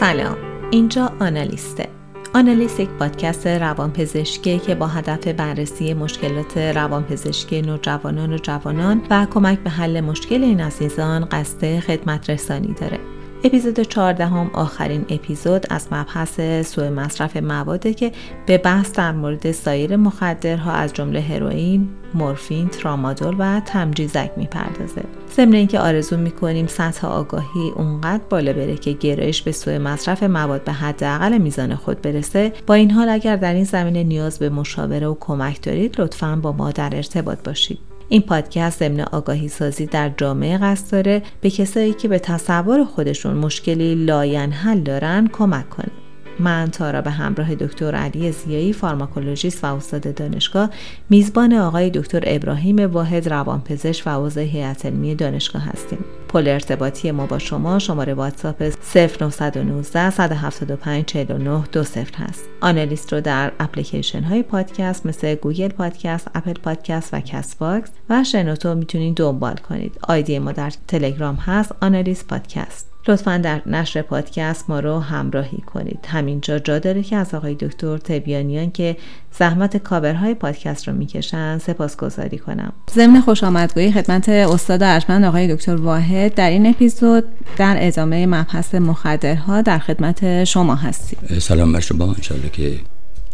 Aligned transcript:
سلام. 0.00 0.36
اینجا 0.70 1.12
آنالیسته. 1.20 1.88
آنالیست 2.34 2.80
یک 2.80 2.88
پادکست 2.88 3.46
روانپزشکی 3.46 4.58
که 4.58 4.74
با 4.74 4.86
هدف 4.86 5.28
بررسی 5.28 5.94
مشکلات 5.94 6.58
روانپزشکی 6.58 7.62
نوجوانان 7.62 8.32
و 8.32 8.38
جوانان 8.38 9.02
و 9.10 9.26
کمک 9.26 9.58
به 9.58 9.70
حل 9.70 10.00
مشکل 10.00 10.42
این 10.42 10.60
عزیزان 10.60 11.24
قصد 11.24 11.80
خدمت 11.80 12.30
رسانی 12.30 12.74
داره. 12.80 12.98
اپیزود 13.44 13.80
14 13.80 14.26
هم 14.26 14.50
آخرین 14.54 15.04
اپیزود 15.08 15.66
از 15.70 15.88
مبحث 15.92 16.40
سوء 16.66 16.90
مصرف 16.90 17.36
مواده 17.36 17.94
که 17.94 18.12
به 18.46 18.58
بحث 18.58 18.92
در 18.92 19.12
مورد 19.12 19.52
سایر 19.52 19.96
مخدرها 19.96 20.72
از 20.72 20.92
جمله 20.92 21.20
هروئین، 21.20 21.88
مورفین، 22.14 22.68
ترامادول 22.68 23.36
و 23.38 23.60
تمجیزک 23.60 24.30
می‌پردازه. 24.36 25.02
ضمن 25.36 25.54
اینکه 25.54 25.80
آرزو 25.80 26.16
می‌کنیم 26.16 26.66
سطح 26.66 27.06
آگاهی 27.06 27.70
اونقدر 27.76 28.22
بالا 28.30 28.52
بره 28.52 28.76
که 28.76 28.92
گرایش 28.92 29.42
به 29.42 29.52
سوء 29.52 29.78
مصرف 29.78 30.22
مواد 30.22 30.64
به 30.64 30.72
حداقل 30.72 31.38
میزان 31.38 31.74
خود 31.74 32.02
برسه 32.02 32.52
با 32.66 32.74
این 32.74 32.90
حال 32.90 33.08
اگر 33.08 33.36
در 33.36 33.54
این 33.54 33.64
زمینه 33.64 34.02
نیاز 34.02 34.38
به 34.38 34.48
مشاوره 34.48 35.06
و 35.06 35.16
کمک 35.20 35.62
دارید 35.62 36.00
لطفا 36.00 36.36
با 36.42 36.52
ما 36.52 36.70
در 36.70 36.96
ارتباط 36.96 37.38
باشید 37.44 37.89
این 38.12 38.22
پادکست 38.22 38.78
ضمن 38.78 39.00
آگاهی 39.00 39.48
سازی 39.48 39.86
در 39.86 40.08
جامعه 40.16 40.58
قصد 40.58 40.92
داره 40.92 41.22
به 41.40 41.50
کسایی 41.50 41.92
که 41.92 42.08
به 42.08 42.18
تصور 42.18 42.84
خودشون 42.84 43.34
مشکلی 43.34 43.94
لاینحل 43.94 44.80
دارن 44.80 45.28
کمک 45.32 45.70
کنه. 45.70 46.09
من 46.40 46.70
تارا 46.70 47.00
به 47.00 47.10
همراه 47.10 47.54
دکتر 47.54 47.94
علی 47.94 48.32
ضیایی 48.32 48.72
فارماکولوژیست 48.72 49.64
و 49.64 49.66
استاد 49.66 50.14
دانشگاه 50.14 50.70
میزبان 51.10 51.52
آقای 51.52 51.90
دکتر 51.90 52.22
ابراهیم 52.26 52.92
واحد 52.92 53.28
روانپزشک 53.28 54.06
و 54.06 54.26
عضو 54.26 54.40
هیئت 54.40 54.86
علمی 54.86 55.14
دانشگاه 55.14 55.62
هستیم. 55.62 56.04
پل 56.28 56.48
ارتباطی 56.48 57.10
ما 57.10 57.26
با 57.26 57.38
شما 57.38 57.78
شماره 57.78 58.14
واتساپ 58.14 58.72
0919 58.94 60.10
175 60.10 61.04
49 61.04 61.64
20 61.72 61.96
هست. 61.96 62.44
آنالیست 62.60 63.12
رو 63.12 63.20
در 63.20 63.52
اپلیکیشن 63.60 64.22
های 64.22 64.42
پادکست 64.42 65.06
مثل 65.06 65.34
گوگل 65.34 65.68
پادکست، 65.68 66.28
اپل 66.34 66.52
پادکست 66.52 67.14
و 67.14 67.20
کست 67.20 67.58
باکس 67.58 67.90
و 68.10 68.24
شنوتو 68.24 68.74
می‌تونید 68.74 69.16
دنبال 69.16 69.56
کنید. 69.56 69.98
آیدی 70.02 70.38
ما 70.38 70.52
در 70.52 70.72
تلگرام 70.88 71.34
هست 71.34 71.74
آنالیست 71.80 72.26
پادکست. 72.26 72.89
لطفا 73.08 73.38
در 73.38 73.62
نشر 73.66 74.02
پادکست 74.02 74.64
ما 74.70 74.80
رو 74.80 75.00
همراهی 75.00 75.58
کنید. 75.58 75.98
همینجا 76.08 76.58
جا 76.58 76.78
داره 76.78 77.02
که 77.02 77.16
از 77.16 77.34
آقای 77.34 77.54
دکتر 77.54 77.98
تبیانیان 77.98 78.70
که 78.70 78.96
زحمت 79.38 79.76
کابرهای 79.76 80.34
پادکست 80.34 80.88
رو 80.88 80.94
می‌کشن 80.94 81.58
سپاسگزاری 81.58 82.38
کنم. 82.38 82.72
ضمن 82.94 83.20
خوش 83.20 83.44
آمدگویی 83.44 83.92
خدمت 83.92 84.28
استاد 84.28 84.82
ارجمند 84.82 85.24
آقای 85.24 85.54
دکتر 85.54 85.76
واحد 85.76 86.34
در 86.34 86.50
این 86.50 86.66
اپیزود 86.66 87.24
در 87.56 87.76
ادامه 87.78 88.26
مبحث 88.26 88.74
مخدرها 88.74 89.62
در 89.62 89.78
خدمت 89.78 90.44
شما 90.44 90.74
هستیم. 90.74 91.38
سلام 91.38 91.72
بر 91.72 91.80
شما. 91.80 92.04
انشاءالله 92.04 92.50
که 92.50 92.80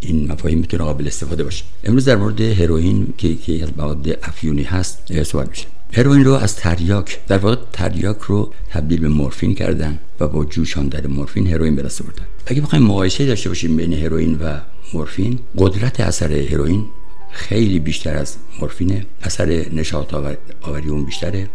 این 0.01 0.33
مفاهیم 0.33 0.59
می‌تونه 0.59 0.85
قابل 0.85 1.07
استفاده 1.07 1.45
باشه. 1.45 1.65
امروز 1.85 2.05
در 2.05 2.17
مورد 2.17 2.41
هروئین 2.41 3.15
که 3.19 3.29
یکی 3.29 3.63
از 3.63 3.69
مواد 3.77 4.19
افیونی 4.23 4.63
هست 4.63 5.23
صحبت 5.23 5.49
میشه. 5.49 5.67
هروئین 5.93 6.25
رو 6.25 6.33
از 6.33 6.57
تریاک 6.57 7.19
در 7.27 7.39
واقع 7.39 7.57
تریاک 7.73 8.19
رو 8.19 8.53
تبدیل 8.71 9.01
به 9.01 9.09
مورفین 9.09 9.55
کردن 9.55 9.99
و 10.21 10.29
با 10.29 10.45
جوشاندن 10.45 11.07
مورفین 11.07 11.47
هروئین 11.47 11.77
به 11.77 11.83
دست 11.83 12.03
اگه 12.47 12.61
بخوایم 12.61 12.85
مقایسه 12.85 13.27
داشته 13.27 13.49
باشیم 13.49 13.77
بین 13.77 13.93
هروئین 13.93 14.39
و 14.39 14.61
مورفین 14.95 15.39
قدرت 15.59 16.01
اثر 16.01 16.33
هروئین 16.33 16.87
خیلی 17.31 17.79
بیشتر 17.79 18.17
از 18.17 18.37
مورفینه 18.61 19.07
اثر 19.23 19.67
نشاط 19.73 20.15
آوری 20.63 20.89
اون 20.89 21.05
بیشتره. 21.05 21.49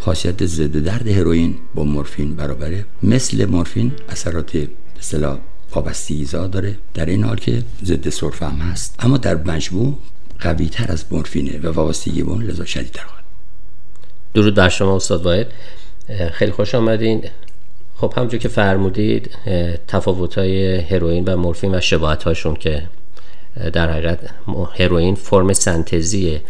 خاصیت 0.00 0.46
ضد 0.46 0.76
درد 0.76 1.08
هروئین 1.08 1.54
با 1.74 1.84
مورفین 1.84 2.36
برابره. 2.36 2.86
مثل 3.02 3.44
مورفین 3.44 3.92
اثرات 4.08 4.68
اصطلاح 4.98 5.38
وابستگی 5.74 6.24
داره. 6.24 6.78
در 6.94 7.06
این 7.06 7.24
حال 7.24 7.36
که 7.36 7.62
ضد 7.84 8.08
سرفه 8.08 8.46
هم 8.46 8.58
هست. 8.58 8.94
اما 8.98 9.18
در 9.18 9.34
مجموع 9.34 9.98
قوی 10.40 10.68
تر 10.68 10.92
از 10.92 11.04
مورفینه 11.10 11.58
و 11.58 11.72
وابستگی 11.72 12.22
به 12.22 12.30
اون 12.30 12.42
لذا 12.42 12.64
شدیدتر 12.64 13.04
درود 14.36 14.54
بر 14.54 14.68
شما 14.68 14.96
استاد 14.96 15.22
واحد. 15.22 15.46
خیلی 16.32 16.52
خوش 16.52 16.74
آمدین. 16.74 17.24
خب 17.96 18.12
همونجور 18.16 18.40
که 18.40 18.48
فرمودید 18.48 19.30
تفاوت 19.88 20.38
های 20.38 20.76
هروئین 20.76 21.24
و 21.24 21.36
مورفین 21.36 21.74
و 21.74 21.80
شباهت 21.80 22.22
هاشون 22.22 22.54
که 22.54 22.82
در 23.72 23.90
حقیقت 23.90 24.18
هروئین 24.78 25.14
فرم 25.14 25.52
سنتزی 25.52 26.40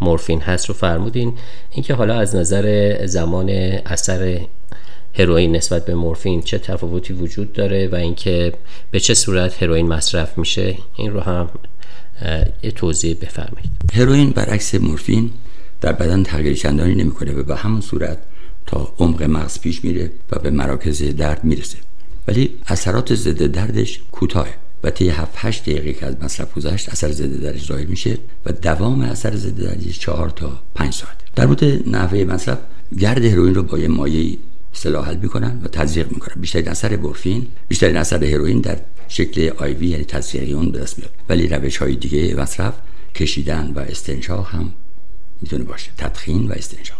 مورفین 0.00 0.40
هست 0.40 0.66
رو 0.66 0.74
فرمودین. 0.74 1.38
اینکه 1.70 1.94
حالا 1.94 2.14
از 2.14 2.36
نظر 2.36 2.96
زمان 3.06 3.48
اثر 3.86 4.40
هروئین 5.14 5.56
نسبت 5.56 5.84
به 5.84 5.94
مورفین 5.94 6.42
چه 6.42 6.58
تفاوتی 6.58 7.12
وجود 7.12 7.52
داره 7.52 7.88
و 7.88 7.94
اینکه 7.94 8.52
به 8.90 9.00
چه 9.00 9.14
صورت 9.14 9.62
هروئین 9.62 9.88
مصرف 9.88 10.38
میشه 10.38 10.74
این 10.96 11.12
رو 11.12 11.20
هم 11.20 11.48
یه 12.62 12.70
توضیح 12.70 13.16
بفرمایید. 13.20 13.70
هروئین 13.94 14.30
برعکس 14.30 14.74
مورفین 14.74 15.30
در 15.80 15.92
بدن 15.92 16.22
تغییر 16.22 16.54
چندانی 16.54 16.94
نمی‌کنه 16.94 17.32
و 17.32 17.42
به 17.42 17.56
همون 17.56 17.80
صورت 17.80 18.18
تا 18.66 18.92
عمق 18.98 19.22
مغز 19.22 19.60
پیش 19.60 19.84
میره 19.84 20.10
و 20.32 20.38
به 20.38 20.50
مراکز 20.50 21.02
درد 21.02 21.44
می‌رسه. 21.44 21.78
ولی 22.28 22.50
اثرات 22.66 23.14
ضد 23.14 23.46
دردش 23.46 24.00
کوتاه 24.12 24.48
و 24.84 24.90
طی 24.90 25.08
7 25.08 25.32
8 25.36 25.62
دقیقه 25.62 25.92
که 25.92 26.06
از 26.06 26.14
مصرف 26.22 26.54
گذشت 26.54 26.88
اثر 26.88 27.10
ضد 27.10 27.42
دردش 27.42 27.66
ظاهر 27.66 27.86
میشه 27.86 28.18
و 28.46 28.52
دوام 28.52 29.00
اثر 29.00 29.36
ضد 29.36 29.56
دردش 29.56 29.98
4 29.98 30.30
تا 30.30 30.58
5 30.74 30.92
ساعت. 30.92 31.16
در 31.36 31.46
مورد 31.46 31.64
نحوه 31.64 32.24
مصرف 32.24 32.58
گرد 32.98 33.24
هروئین 33.24 33.54
رو 33.54 33.62
با 33.62 33.78
یه 33.78 33.88
مایع 33.88 34.38
اصطلاح 34.74 35.08
حل 35.08 35.16
می‌کنن 35.16 35.60
و 35.64 35.68
تزریق 35.68 36.12
می‌کنن. 36.12 36.34
بیشتر 36.40 36.70
اثر 36.70 36.96
مورفین 36.96 37.46
بیشتر 37.68 37.96
اثر 37.96 38.24
هروئین 38.24 38.60
در 38.60 38.78
شکل 39.08 39.50
آیوی 39.56 39.86
یعنی 39.86 40.04
تزریقی 40.04 40.52
اون 40.52 40.70
به 40.70 40.78
دست 40.78 40.98
میاد. 40.98 41.10
ولی 41.28 41.48
روش 41.48 41.76
های 41.76 41.94
دیگه 41.96 42.34
مصرف 42.34 42.74
کشیدن 43.14 43.72
و 43.76 43.78
استنشاق 43.78 44.48
هم 44.48 44.72
می‌تونه 45.42 45.64
باشه. 45.64 45.90
تدخین 45.98 46.48
و 46.48 46.52
استنشاق 46.52 46.98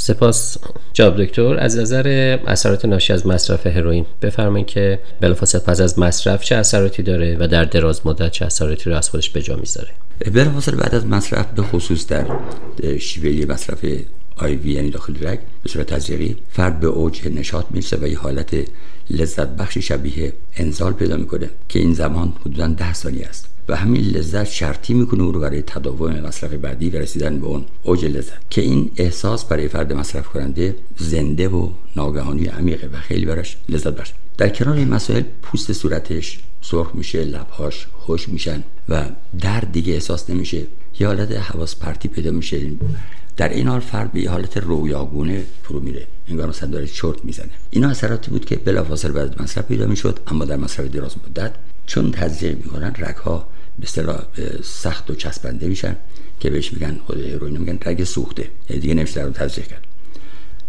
سپاس 0.00 0.56
جاب 0.92 1.22
دکتر. 1.22 1.56
از 1.56 1.76
نظر 1.76 2.38
اثرات 2.46 2.84
ناشی 2.84 3.12
از 3.12 3.26
مصرف 3.26 3.66
هروئین 3.66 4.06
بفرمایید 4.22 4.66
که 4.66 4.98
بلافاصله 5.20 5.60
پس 5.60 5.80
از 5.80 5.98
مصرف 5.98 6.44
چه 6.44 6.54
اثراتی 6.54 7.02
داره 7.02 7.36
و 7.40 7.48
در 7.48 7.64
دراز 7.64 8.06
مدت 8.06 8.30
چه 8.30 8.44
اثراتی 8.44 8.90
رو 8.90 8.96
از 8.96 9.10
خودش 9.10 9.30
به 9.30 9.42
جا 9.42 9.56
می‌ذاره؟ 9.56 9.88
بلافاصله 10.32 10.76
بعد 10.76 10.94
از 10.94 11.06
مصرف 11.06 11.46
به 11.46 11.62
خصوص 11.62 12.06
در 12.06 12.26
شیوه 12.98 13.52
مصرف 13.52 13.84
آیوی 14.38 14.72
یعنی 14.72 14.90
داخل 14.90 15.26
رگ 15.26 15.38
به 15.62 15.68
صورت 15.68 15.94
تزریقی 15.94 16.36
فرد 16.50 16.80
به 16.80 16.86
اوج 16.86 17.28
نشاط 17.28 17.66
می‌رسه 17.70 17.98
و 18.02 18.06
یه 18.08 18.18
حالت 18.18 18.56
لذت 19.10 19.48
بخشی 19.48 19.82
شبیه 19.82 20.32
انزال 20.56 20.92
پیدا 20.92 21.16
می‌کنه 21.16 21.50
که 21.68 21.78
این 21.78 21.94
زمان 21.94 22.32
حدودا 22.40 22.66
ده 22.66 22.94
ثانیه 22.94 23.26
است 23.26 23.48
و 23.68 23.76
همین 23.76 24.02
لذت 24.02 24.44
شرطی 24.44 24.94
می‌کنه 24.94 25.22
او 25.22 25.32
رو 25.32 25.40
برای 25.40 25.62
تداوم 25.62 26.20
مصرف 26.20 26.52
بعدی 26.52 26.90
و 26.90 26.96
رسیدن 26.96 27.40
به 27.40 27.46
اون 27.46 27.64
اوج 27.82 28.04
لذت 28.04 28.50
که 28.50 28.60
این 28.60 28.90
احساس 28.96 29.44
برای 29.44 29.68
فرد 29.68 29.92
مصرف 29.92 30.28
کننده 30.28 30.76
زنده 30.98 31.48
و 31.48 31.70
ناگهانی 31.96 32.46
عمیقه 32.46 32.86
و 32.86 32.96
خیلی 32.96 33.26
براش 33.26 33.56
لذت 33.68 33.96
بخش. 33.96 34.12
در 34.38 34.48
کنار 34.48 34.76
این 34.76 34.88
مسائل 34.88 35.22
پوست 35.42 35.72
صورتش 35.72 36.38
سرخ 36.62 36.94
میشه 36.94 37.24
لبهاش 37.24 37.86
خوش 37.92 38.28
میشن 38.28 38.62
و 38.88 39.04
درد 39.40 39.72
دیگه 39.72 39.92
احساس 39.92 40.30
نمیشه. 40.30 40.62
یه 41.00 41.06
حالت 41.06 41.32
حواس 41.32 41.76
پرتی 41.76 42.08
پیدا 42.08 42.30
میشه. 42.30 42.70
در 43.38 43.48
این 43.48 43.68
حال 43.68 43.80
فرد 43.80 44.12
به 44.12 44.30
حالت 44.30 44.56
رویاگونه 44.56 45.44
فرو 45.62 45.80
میره. 45.80 46.06
انگار 46.28 46.48
مثلا 46.48 46.70
داره 46.70 46.86
چرت 46.86 47.24
می‌زنه. 47.24 47.50
اینا 47.70 47.88
اثراتی 47.88 48.30
بود 48.30 48.44
که 48.44 48.56
بلافاصله 48.56 49.12
بعد 49.12 49.42
مصرف 49.42 49.66
پیدا 49.66 49.86
می‌شد 49.86 50.20
اما 50.26 50.44
در 50.44 50.56
مصرف 50.56 50.86
دراز 50.86 51.14
مدت 51.26 51.52
چون 51.86 52.10
تزریق 52.10 52.56
می‌کنن 52.56 52.94
رگ 52.98 53.16
ها 53.16 53.48
به 53.78 53.84
اصطلاح 53.86 54.22
سخت 54.62 55.10
و 55.10 55.14
چسبنده 55.14 55.68
میشن 55.68 55.96
که 56.40 56.50
بهش 56.50 56.72
میگن 56.72 57.00
خود 57.06 57.20
هروئین 57.20 57.56
میگن 57.56 57.78
رگ 57.86 58.04
سوخته. 58.04 58.50
یعنی 58.68 58.82
دیگه 58.82 58.94
نمیشه 58.94 59.22
رو 59.22 59.30
تزریق 59.30 59.66
کرد. 59.66 59.82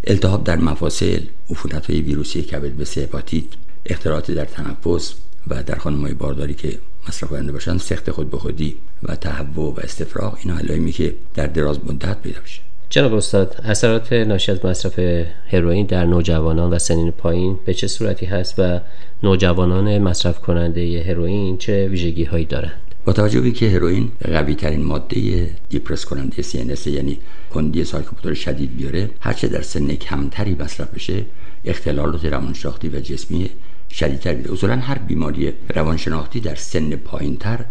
التهاب 0.04 0.44
در 0.44 0.56
مفاصل 0.56 1.22
عفونت 1.50 1.92
های 1.92 2.02
ویروسی 2.02 2.42
کبد 2.42 2.82
مثل 2.82 3.02
هپاتیت 3.02 3.46
اختراعات 3.86 4.32
در 4.32 4.46
تنفس 4.46 5.14
و 5.50 5.64
در 5.64 5.76
خانم 5.76 6.14
بارداری 6.14 6.54
که 6.54 6.78
مصرف 7.08 7.30
کننده 7.30 7.52
باشن 7.52 7.78
سخت 7.78 8.12
خود 8.12 8.32
به 8.32 8.38
خودی 8.38 8.76
و 9.04 9.16
تهوع 9.16 9.76
و 9.76 9.80
استفراغ 9.84 10.38
اینا 10.44 10.58
علائمی 10.58 10.92
که 10.92 11.16
در 11.36 11.48
دراز 11.48 11.80
مدت 11.86 12.22
پیدا 12.22 12.42
میشه. 12.42 12.62
جناب 12.90 13.14
استاد 13.14 13.56
اثرات 13.64 14.14
ناشی 14.14 14.52
از 14.52 14.66
مصرف 14.66 15.00
هروئین 15.48 15.86
در 15.86 16.06
نوجوانان 16.06 16.74
و 16.74 16.80
سنین 16.80 17.12
پایین 17.12 17.60
به 17.66 17.74
چه 17.74 17.88
صورتی 17.88 18.26
هست 18.26 18.56
و 18.58 18.80
نوجوانان 19.24 19.98
مصرف 19.98 20.40
کننده 20.40 21.04
هروئین 21.08 21.58
چه 21.58 21.88
ویژگی 21.88 22.24
هایی 22.24 22.46
دارند؟ 22.46 22.80
با 23.06 23.14
توجه 23.14 23.42
به 23.42 23.52
که 23.52 23.70
هروئین 23.70 24.12
قوی 24.24 24.56
ترین 24.56 24.84
ماده 24.84 25.50
دیپرس 25.70 26.06
کننده 26.06 26.44
CNS 26.44 26.88
یعنی 26.88 27.20
کندی 27.54 27.84
سایکوپوتور 27.84 28.34
شدید 28.34 28.78
بیاره 28.78 29.10
هرچه 29.20 29.48
در 29.48 29.62
سن 29.62 29.96
کمتری 29.96 30.56
مصرف 30.60 30.94
بشه 30.94 31.26
اختلالات 31.66 32.26
روانشناختی 32.26 32.90
و 32.90 33.00
جسمی 33.00 33.50
شدیدتر 33.92 34.34
بیده 34.34 34.54
اصولا 34.54 34.76
هر 34.76 34.98
بیماری 34.98 35.54
روانشناختی 35.76 36.40
در 36.40 36.56
سن 36.56 36.96
پایینتر 36.96 37.66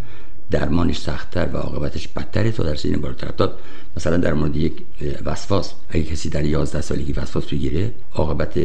درمانش 0.51 0.99
سختتر 0.99 1.49
و 1.53 1.57
عاقبتش 1.57 2.09
بدتره 2.09 2.51
تا 2.51 2.63
در 2.63 2.75
سن 2.75 2.93
بالاتر. 2.93 3.29
داد 3.29 3.59
مثلا 3.97 4.17
در 4.17 4.35
مورد 4.35 4.57
یک 4.57 4.73
وسواس 5.25 5.73
اگه 5.91 6.03
کسی 6.03 6.31
در 6.31 6.45
11 6.45 6.81
سالگی 6.81 7.13
وسواس 7.13 7.47
بگیره 7.47 7.93
عاقبت 8.15 8.59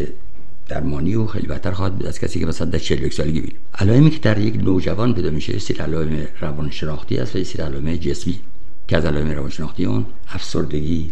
درمانی 0.67 1.15
و 1.15 1.25
خیلی 1.25 1.47
بهتر 1.47 1.71
خواهد 1.71 1.95
بود 1.95 2.07
از 2.07 2.19
کسی 2.19 2.39
که 2.39 2.45
مثلا 2.45 2.67
در 2.69 2.79
41 2.79 3.13
سالگی 3.13 3.41
بینیم 3.41 3.57
علائمی 3.75 4.09
که 4.09 4.19
در 4.19 4.37
یک 4.37 4.55
نوجوان 4.55 5.13
پیدا 5.13 5.29
میشه 5.29 5.59
سیر 5.59 5.81
علائم 5.81 6.27
روانشناختی 6.41 7.17
است 7.17 7.35
و 7.35 7.43
سیر 7.43 7.63
علائم 7.63 7.95
جسمی. 7.95 8.39
که 8.87 8.97
از 8.97 9.05
علائم 9.05 9.31
روانشناختی 9.31 9.85
اون 9.85 10.05
افسردگی 10.27 11.11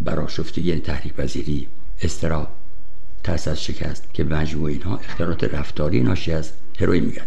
براشفتگی 0.00 0.68
یعنی 0.68 0.80
تحریک 0.80 1.12
پذیری 1.12 1.66
استراب 2.02 2.48
ترس 3.24 3.48
از 3.48 3.64
شکست 3.64 4.14
که 4.14 4.24
مجموع 4.24 4.70
اینها 4.70 4.96
اختلالات 4.96 5.44
رفتاری 5.44 6.00
ناشی 6.00 6.32
از 6.32 6.52
هروئین 6.80 7.04
میگن. 7.04 7.26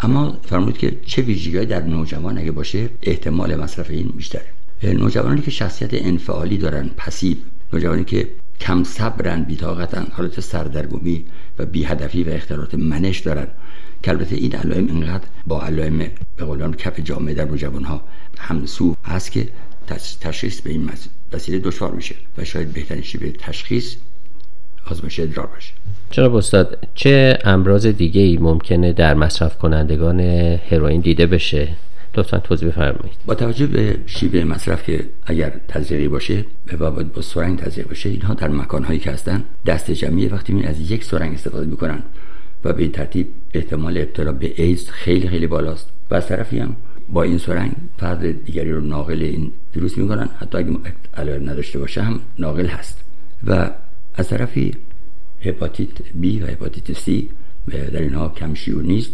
اما 0.00 0.38
فرمود 0.42 0.78
که 0.78 0.96
چه 1.06 1.22
ویژگیهایی 1.22 1.66
در 1.66 1.82
نوجوان 1.82 2.38
اگه 2.38 2.52
باشه 2.52 2.88
احتمال 3.02 3.56
مصرف 3.56 3.90
این 3.90 4.08
بیشتره. 4.16 4.46
نوجوانی 4.82 5.40
که 5.40 5.50
شخصیت 5.50 5.90
انفعالی 5.92 6.58
دارن 6.58 6.90
پسیو. 6.96 7.36
نوجوانی 7.72 8.04
که 8.04 8.28
کم 8.60 8.84
صبرن 8.84 9.42
بیتاقتن 9.42 10.06
حالت 10.12 10.40
سردرگمی 10.40 11.24
و 11.58 11.66
بیهدفی 11.66 12.24
و 12.24 12.30
اختلالات 12.30 12.74
منش 12.74 13.18
دارن. 13.18 13.46
که 14.02 14.10
البته 14.10 14.36
این 14.36 14.54
علائم 14.54 14.86
اینقدر 14.86 15.24
با 15.46 15.62
علائم 15.62 15.98
به 16.36 16.44
قولان 16.44 16.74
کف 16.74 17.00
جامعه 17.00 17.34
در 17.34 17.44
نوجوان 17.44 17.84
ها 17.84 18.00
همسو 18.38 18.96
هست 19.04 19.32
که 19.32 19.48
تشخیص 20.20 20.60
به 20.60 20.70
این 20.70 20.90
وسیله 21.32 21.58
دشوار 21.58 21.92
میشه 21.92 22.14
و 22.38 22.44
شاید 22.44 22.72
بهترین 22.72 23.04
به 23.20 23.32
تشخیص 23.32 23.96
آزمایش 24.90 25.20
ادرار 25.20 25.46
باشه. 25.46 25.72
جناب 26.10 26.34
استاد 26.34 26.78
چه 26.94 27.38
امراض 27.44 27.86
دیگه 27.86 28.20
ای 28.20 28.36
ممکنه 28.36 28.92
در 28.92 29.14
مصرف 29.14 29.58
کنندگان 29.58 30.20
هروئین 30.70 31.00
دیده 31.00 31.26
بشه؟ 31.26 31.68
لطفا 32.16 32.38
توضیح 32.38 32.68
بفرمایید. 32.68 33.16
با 33.26 33.34
توجه 33.34 33.66
به 33.66 33.96
شیوه 34.06 34.44
مصرف 34.44 34.82
که 34.82 35.04
اگر 35.26 35.52
تزریقی 35.68 36.08
باشه 36.08 36.44
به 36.66 36.76
باید 36.76 37.12
با 37.12 37.22
سرنگ 37.22 37.58
تزریق 37.58 37.88
باشه 37.88 38.08
اینها 38.08 38.34
در 38.34 38.48
مکانهایی 38.48 38.98
که 38.98 39.10
هستن 39.10 39.44
دست 39.66 39.90
جمعی 39.90 40.28
وقتی 40.28 40.52
می 40.52 40.64
از 40.64 40.90
یک 40.90 41.04
سرنگ 41.04 41.34
استفاده 41.34 41.66
می‌کنن 41.66 42.02
و 42.64 42.72
به 42.72 42.82
این 42.82 42.92
ترتیب 42.92 43.28
احتمال 43.54 43.98
ابتلا 43.98 44.32
به 44.32 44.52
ایدز 44.56 44.90
خیلی 44.90 45.28
خیلی 45.28 45.46
بالاست. 45.46 45.88
و 46.10 46.14
از 46.14 46.26
طرفی 46.26 46.58
هم 46.58 46.76
با 47.08 47.22
این 47.22 47.38
سرنگ 47.38 47.72
فرد 47.98 48.44
دیگری 48.44 48.72
رو 48.72 48.80
ناقل 48.80 49.22
این 49.22 49.52
ویروس 49.76 49.98
می‌کنن. 49.98 50.28
حتی 50.40 50.58
اگه 50.58 50.70
علائم 51.16 51.50
نداشته 51.50 51.78
باشه 51.78 52.02
هم 52.02 52.20
ناقل 52.38 52.66
هست. 52.66 53.04
و 53.46 53.70
از 54.16 54.28
طرفی 54.28 54.74
هپاتیت 55.40 55.98
B 56.22 56.42
و 56.42 56.46
هپاتیت 56.46 56.92
C 56.92 57.10
در 57.68 58.00
اینها 58.00 58.28
کم 58.28 58.54
شیوع 58.54 58.82
نیست. 58.82 59.12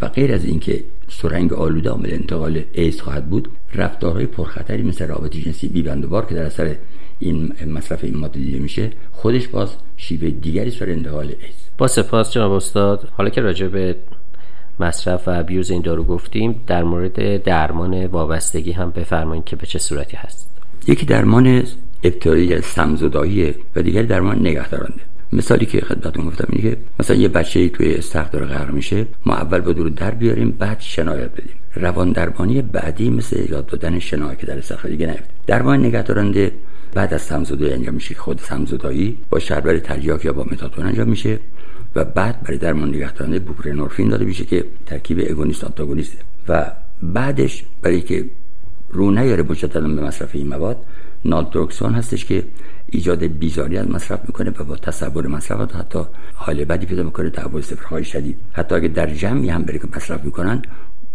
و 0.00 0.08
غیر 0.08 0.34
از 0.34 0.44
اینکه 0.44 0.84
سرنگ 1.08 1.52
آلوده 1.52 1.90
عامل 1.90 2.12
انتقال 2.12 2.62
ایدز 2.72 3.00
خواهد 3.00 3.30
بود 3.30 3.48
رفتارهای 3.74 4.26
پرخطری 4.26 4.82
مثل 4.82 5.06
رابطه 5.06 5.40
جنسی 5.40 5.68
بی‌بندوبار 5.68 6.26
که 6.26 6.34
در 6.34 6.42
اثر 6.42 6.76
این 7.18 7.52
مصرف 7.66 8.04
این 8.04 8.16
ماده 8.16 8.38
دیده 8.38 8.58
میشه 8.58 8.92
خودش 9.12 9.48
باز 9.48 9.68
شیوه 9.96 10.30
دیگری 10.30 10.70
سر 10.70 10.90
انتقال 10.90 11.26
ایز 11.26 11.54
با 11.78 11.86
سپاس 11.86 12.32
جناب 12.32 12.52
استاد. 12.52 13.08
حالا 13.12 13.30
که 13.30 13.40
راجع 13.40 13.66
به 13.66 13.96
مصرف 14.80 15.28
و 15.28 15.30
ابیوز 15.30 15.70
این 15.70 15.82
دارو 15.82 16.04
گفتیم 16.04 16.60
در 16.66 16.82
مورد 16.82 17.42
درمان 17.42 18.06
وابستگی 18.06 18.72
هم 18.72 18.90
بفرمایید 18.90 19.44
که 19.44 19.56
به 19.56 19.66
چه 19.66 19.78
صورتی 19.78 20.16
هست. 20.16 20.50
یکی 20.86 21.06
درمان 21.06 21.64
ابتدایی 22.04 22.60
سمزدایی 22.60 23.54
و 23.76 23.82
دیگری 23.82 24.06
درمان 24.06 24.38
نگهدارنده. 24.38 25.00
مثالی 25.32 25.66
که 25.66 25.80
خدمتتون 25.80 26.26
گفتم 26.26 26.46
اینه 26.48 26.70
که 26.70 26.76
مثلا 27.00 27.16
یه 27.16 27.28
بچه 27.28 27.68
توی 27.68 27.94
استخر 27.94 28.28
داره 28.28 28.46
غرق 28.46 28.70
میشه 28.70 29.06
ما 29.26 29.34
اول 29.34 29.60
با 29.60 29.72
دور 29.72 29.88
در 29.88 30.10
بیاریم 30.10 30.50
بعد 30.50 30.80
شنایت 30.80 31.32
بدیم. 31.32 31.54
روان 31.74 32.12
درمانی 32.12 32.62
بعدی 32.62 33.10
مثل 33.10 33.50
یاد 33.50 33.66
دادن 33.66 33.98
شنایت 33.98 34.38
که 34.38 34.46
در 34.46 34.58
استخر 34.58 34.88
دیگه 34.88 35.06
نیفته 35.06 35.24
درمان 35.46 35.86
نگهدارنده 35.86 36.52
بعد 36.94 37.14
از 37.14 37.22
سمزدایی 37.22 37.72
انجام 37.72 37.94
میشه 37.94 38.14
خود 38.14 38.38
سمزدایی 38.38 39.18
با 39.30 39.38
شربر 39.38 39.78
تریاک 39.78 40.24
یا 40.24 40.32
با 40.32 40.44
متادون 40.44 40.86
انجام 40.86 41.08
میشه 41.08 41.38
و 41.94 42.04
بعد 42.04 42.42
برای 42.42 42.58
درمان 42.58 42.88
نگهدارنده 42.88 43.38
بوپرنورفین 43.38 44.08
داده 44.08 44.24
میشه 44.24 44.44
که 44.44 44.64
ترکیب 44.86 45.26
اگونیست 45.30 45.64
آنتاگونیسته. 45.64 46.18
و 46.48 46.72
بعدش 47.02 47.64
برای 47.82 48.00
که 48.00 48.24
رو 48.90 49.10
نیاره 49.10 49.42
مجددا 49.42 49.80
به 49.80 50.02
مصرف 50.02 50.30
این 50.32 50.48
مواد 50.48 50.76
نالتروکسون 51.24 51.94
هستش 51.94 52.24
که 52.24 52.44
ایجاد 52.86 53.22
بیزاری 53.24 53.78
از 53.78 53.90
مصرف 53.90 54.20
می‌کنه 54.26 54.50
و 54.50 54.64
با 54.64 54.76
تصور 54.76 55.26
مصرف 55.26 55.74
حتی 55.74 55.98
حال 56.34 56.64
بدی 56.64 56.86
پیدا 56.86 57.02
می‌کنه 57.02 57.30
تحول 57.30 57.62
صفرهای 57.62 58.04
شدید. 58.04 58.36
حتی 58.52 58.74
اگه 58.74 58.88
در 58.88 59.14
جمعی 59.14 59.48
هم 59.48 59.62
بره 59.62 59.78
که 59.78 59.88
مصرف 59.96 60.24
می‌کنن 60.24 60.62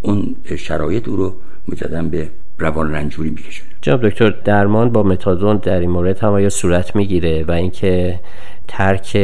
اون 0.02 0.36
شرایط 0.57 1.07
او 1.07 1.16
رو 1.16 1.36
مجددا 1.68 2.04
به 2.04 2.30
روان 2.60 2.92
رنجوری 2.92 3.30
میکشونه 3.30 3.69
جناب 3.81 4.10
دکتر 4.10 4.30
درمان 4.30 4.90
با 4.90 5.04
متادون 5.04 5.57
در 5.57 5.80
این 5.80 5.90
مورد 5.90 6.19
هم 6.19 6.30
آیا 6.30 6.50
صورت 6.50 6.96
می‌گیره 6.96 7.44
و 7.48 7.51
اینکه 7.51 8.19
ترک 8.68 9.16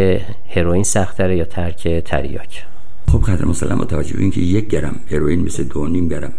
هروئین 0.50 0.84
سختره 0.84 1.38
یا 1.38 1.46
ترک 1.46 1.88
تریاک؟ 1.88 2.66
خب 3.12 3.22
قدر 3.22 3.46
مسلم 3.46 3.78
با 3.78 3.86
توجه 3.86 4.20
اینکه 4.20 4.42
یک 4.42 4.68
گرم 4.68 4.96
هروئین 5.12 5.42
مثل 5.44 5.64
دو 5.64 5.88
نیم 5.88 6.08
گرم 6.08 6.34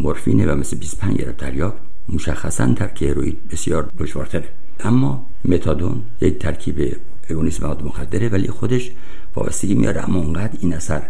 مورفینه 0.00 0.46
و 0.46 0.56
مثل 0.56 0.78
25 0.78 1.16
گرم 1.16 1.32
تریاک 1.32 1.72
مشخصا 2.08 2.74
ترک 2.74 3.02
هروئین 3.02 3.36
بسیار 3.50 3.90
دشوارتره. 3.98 4.48
اما 4.80 5.26
متادون 5.44 6.02
یک 6.20 6.38
ترکیب 6.38 6.96
اگونیسم 7.30 7.64
مواد 7.64 7.84
مخدره 7.84 8.28
ولی 8.28 8.48
خودش 8.48 8.90
وابستگی 9.36 9.74
میاره. 9.74 10.04
اما 10.04 10.18
اونقدر 10.18 10.58
این 10.60 10.74
اثر 10.74 11.02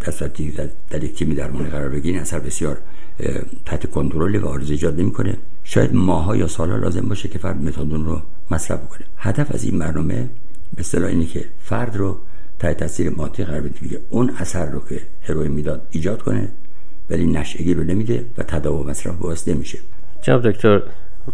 در 0.00 0.10
صورتی 0.10 0.54
در 0.90 1.04
یک 1.04 1.14
تیمی 1.14 1.34
درمانی 1.34 1.68
قرار 1.68 1.88
بگیره 1.88 2.14
این 2.14 2.22
اثر 2.22 2.38
بسیار 2.38 2.78
تحت 3.66 3.90
کنترل 3.90 4.36
و 4.36 4.46
آرزو 4.46 4.72
ایجاد 4.72 5.00
نمی‌کنه. 5.00 5.36
شاید 5.64 5.94
ماها 5.94 6.36
یا 6.36 6.48
سالها 6.48 6.76
لازم 6.76 7.08
باشه 7.08 7.28
که 7.28 7.38
فرد 7.38 7.62
متادون 7.62 8.04
رو 8.04 8.22
مصرف 8.50 8.88
کنه 8.88 9.06
هدف 9.16 9.54
از 9.54 9.64
این 9.64 9.78
برنامه 9.78 10.28
به 10.74 10.80
اصطلاح 10.80 11.10
اینه 11.10 11.26
که 11.26 11.44
فرد 11.62 11.96
رو 11.96 12.18
تحت 12.58 12.76
تاثیر 12.76 13.10
مادی 13.10 13.44
قرار 13.44 13.60
بده 13.60 14.00
اون 14.10 14.30
اثر 14.30 14.70
رو 14.70 14.80
که 14.88 15.00
هروئین 15.22 15.52
می‌داد 15.52 15.86
ایجاد 15.90 16.22
کنه 16.22 16.48
ولی 17.10 17.26
نشگی 17.26 17.74
رو 17.74 17.84
نمیده 17.84 18.26
و 18.38 18.42
تداوم 18.42 18.90
مصرف 18.90 19.14
باعث 19.14 19.48
نمیشه. 19.48 19.78
جناب 20.22 20.50
دکتر 20.50 20.82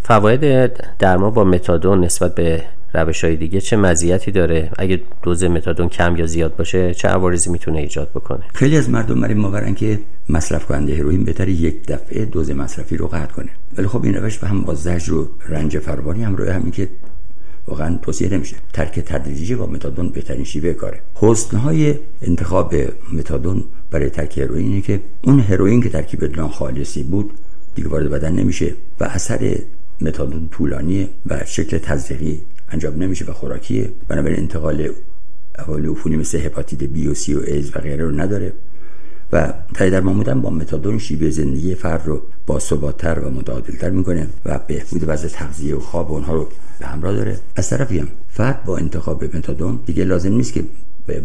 فواید 0.02 0.72
درمان 0.98 1.30
با 1.30 1.44
متادون 1.44 2.04
نسبت 2.04 2.34
به 2.34 2.62
روش 2.94 3.24
های 3.24 3.36
دیگه 3.36 3.60
چه 3.60 3.76
مزیتی 3.76 4.30
داره؟ 4.30 4.70
اگه 4.78 5.00
دوز 5.22 5.44
متادون 5.44 5.88
کم 5.88 6.16
یا 6.16 6.26
زیاد 6.26 6.56
باشه 6.56 6.94
چه 6.94 7.08
عوارضی 7.08 7.50
می‌تونه 7.50 7.78
ایجاد 7.78 8.10
بکنه؟ 8.14 8.42
خیلی 8.54 8.76
از 8.76 8.90
مردم 8.90 9.20
برای 9.20 9.34
باورن 9.34 9.74
که 9.74 9.98
مصرف 10.28 10.66
کننده 10.66 10.94
هروئین 10.94 11.24
بهتره 11.24 11.52
یک 11.52 11.86
دفعه 11.86 12.24
دوز 12.24 12.50
مصرفی 12.50 12.96
رو 12.96 13.06
قطع 13.06 13.32
کنه. 13.32 13.50
ولی 13.78 13.86
خب 13.86 14.04
این 14.04 14.14
روش 14.14 14.38
به 14.38 14.48
هم 14.48 14.62
با 14.62 14.74
زجر 14.74 15.14
و 15.14 15.28
رنج 15.48 15.78
فراوانی 15.78 16.22
همراه 16.22 16.50
همین 16.50 16.70
که 16.70 16.88
واقعا 17.68 17.98
توصیه 18.02 18.28
نمیشه. 18.28 18.56
ترک 18.72 19.00
تدریجی 19.00 19.54
با 19.54 19.66
متادون 19.66 20.08
بهترین 20.08 20.44
شیوه 20.44 20.72
کاره. 20.72 21.00
حسنهای 21.14 21.94
انتخاب 22.22 22.74
متادون 23.12 23.64
برای 23.90 24.10
ترک 24.10 24.38
هروئین 24.38 24.82
که 24.82 25.00
اون 25.24 25.40
هروئین 25.40 25.82
که 25.82 25.88
ترکیب 25.88 26.46
خالصی 26.46 27.02
بود 27.02 27.30
دیگه 27.76 27.88
وارد 27.88 28.10
بدن 28.10 28.32
نمیشه 28.32 28.74
و 29.00 29.04
اثر 29.04 29.58
متادون 30.00 30.48
طولانی 30.48 31.08
و 31.26 31.40
شکل 31.44 31.78
تزریقی 31.78 32.40
انجام 32.70 33.02
نمیشه 33.02 33.24
و 33.24 33.32
خوراکیه. 33.32 33.90
بنابراین 34.08 34.38
انتقال 34.38 34.88
احوال 35.54 35.86
عفونی 35.86 36.16
مثل 36.16 36.38
هپاتیت 36.38 36.84
بی 36.84 37.08
و 37.08 37.14
سی 37.14 37.34
و 37.34 37.40
ایز 37.46 37.70
و 37.76 37.78
غیره 37.78 38.04
رو 38.04 38.20
نداره 38.20 38.52
و 39.32 39.52
تایی 39.74 39.90
در 39.90 40.00
بودن 40.00 40.40
با 40.40 40.50
متادون 40.50 40.98
شیوه 40.98 41.30
زندگی 41.30 41.74
فرد 41.74 42.06
رو 42.06 42.22
با 42.46 42.58
ثباتتر 42.58 43.18
و 43.18 43.30
متعادلتر 43.30 43.90
می‌کنه 43.90 44.28
و 44.44 44.58
بهبود 44.58 45.04
وضع 45.06 45.28
تغذیه 45.28 45.76
و 45.76 45.80
خواب 45.80 46.12
اونها 46.12 46.34
رو 46.34 46.48
به 46.78 46.86
همراه 46.86 47.16
داره. 47.16 47.38
از 47.56 47.70
طرفی 47.70 47.98
هم 47.98 48.08
فرد 48.28 48.64
با 48.64 48.76
انتخاب 48.76 49.36
متادون 49.36 49.80
دیگه 49.86 50.04
لازم 50.04 50.32
نیست 50.32 50.52
که 50.52 50.64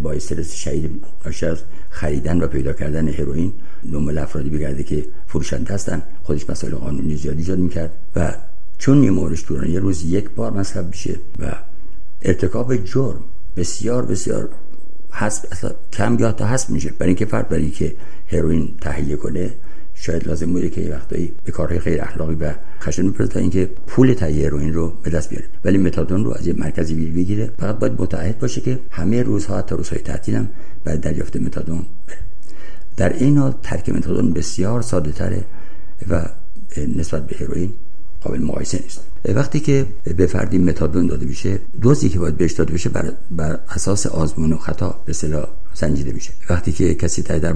با 0.04 0.12
استرس 0.12 0.54
شدید 0.54 1.04
ناشی 1.26 1.46
از 1.46 1.58
خریدن 1.90 2.42
و 2.42 2.48
پیدا 2.48 2.74
کردن 2.74 3.08
هروئین 3.08 3.54
دنبال 3.92 4.18
افرادی 4.18 4.50
بگرده 4.50 4.84
که 4.84 5.06
فروشنده 5.28 5.74
هستن 5.74 6.02
خودش 6.24 6.50
مسائل 6.50 6.76
قانونی 6.76 7.16
زیادی 7.16 7.38
ایجاد 7.38 7.60
می‌کرد 7.60 7.92
و 8.16 8.34
چون 8.78 9.10
مورش 9.10 9.46
طولانی 9.46 9.70
یه 9.70 9.80
روز 9.80 10.04
یک 10.06 10.30
بار 10.30 10.52
مصرف 10.52 10.86
میشه 10.86 11.16
و 11.40 11.56
ارتکاب 12.22 12.76
جرم 12.76 13.20
بسیار 13.58 14.06
بسیار 14.06 14.50
حسب 15.12 15.48
اصلا 15.52 15.72
کم 15.94 16.18
یا 16.20 16.32
تا 16.32 16.48
حسب 16.48 16.70
میشه. 16.70 16.90
برای 16.90 17.08
اینکه 17.08 17.26
فرد 17.26 17.50
برای 17.50 17.64
اینکه 17.64 17.96
هروئین 18.28 18.74
تهیه 18.82 19.16
کنه 19.16 19.54
شاید 19.94 20.28
لازم 20.28 20.54
بوده 20.54 20.70
که 20.70 20.90
وقتایی 20.92 21.32
به 21.46 21.52
کارهای 21.52 21.80
غیر 21.80 22.02
اخلاقی 22.02 22.36
و 22.36 22.54
خشن 22.82 23.06
میپرده 23.06 23.34
تا 23.34 23.40
اینکه 23.40 23.70
پول 23.88 24.14
تهیه 24.14 24.48
هروئین 24.48 24.74
رو 24.74 24.94
به 25.04 25.10
دست 25.10 25.30
بیاره. 25.30 25.46
ولی 25.66 25.78
متادون 25.78 26.26
رو 26.26 26.32
از 26.32 26.48
یه 26.48 26.54
مرکزی 26.54 26.96
بیل 26.96 27.14
بگیره. 27.14 27.52
فقط 27.60 27.80
باید 27.80 28.02
متعهد 28.02 28.40
باشه 28.40 28.62
که 28.62 28.80
همه 28.92 29.24
روزها 29.24 29.58
حتی 29.58 29.76
روزهای 29.76 30.02
تعطیل 30.02 30.36
هم 30.36 30.50
بعد 30.84 31.02
دریافت 31.02 31.38
متادون 31.38 31.86
بره. 32.08 32.31
در 32.98 33.14
این 33.14 33.38
حال 33.38 33.54
ترک 33.64 33.90
متادون 33.90 34.34
بسیار 34.34 34.82
ساده 34.82 35.12
تره 35.12 35.44
و 36.10 36.26
نسبت 36.96 37.28
به 37.28 37.36
هروئین 37.46 37.74
قابل 38.22 38.42
مقایسه 38.42 38.80
نیست. 38.84 39.02
وقتی 39.26 39.60
که 39.60 39.86
به 40.18 40.28
فردی 40.28 40.58
متادون 40.58 41.08
داده 41.08 41.26
میشه 41.26 41.60
دوزی 41.82 42.10
که 42.10 42.20
باید 42.20 42.38
بهش 42.38 42.52
داده 42.52 42.74
بشه 42.74 42.90
بر, 42.90 43.14
بر 43.32 43.60
اساس 43.70 44.06
آزمون 44.06 44.54
و 44.54 44.58
خطا 44.58 44.90
به 45.06 45.10
اصطلاح 45.10 45.48
سنجیده 45.74 46.12
میشه. 46.12 46.32
وقتی 46.50 46.72
که 46.72 46.96
کسی 46.96 47.24
تای 47.24 47.40
در 47.40 47.54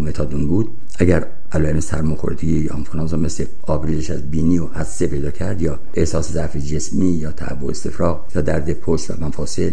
متادون 0.00 0.46
بود 0.46 0.70
اگر 0.98 1.26
علائم 1.52 1.80
سرماخوردگی 1.80 2.58
یا 2.58 2.74
آنفولانزا 2.74 3.16
مثل 3.16 3.44
آبریزش 3.62 4.10
از 4.10 4.30
بینی 4.30 4.58
و 4.58 4.66
عطسه 4.66 5.06
پیدا 5.06 5.30
کرد 5.30 5.62
یا 5.62 5.78
احساس 5.94 6.32
ضعف 6.32 6.56
جسمی 6.56 7.10
یا 7.10 7.32
تعب 7.32 7.62
و 7.62 7.70
استفراغ 7.70 8.20
یا 8.34 8.40
درد 8.40 8.72
پشت 8.72 9.10
و 9.10 9.14
مفاصل 9.20 9.70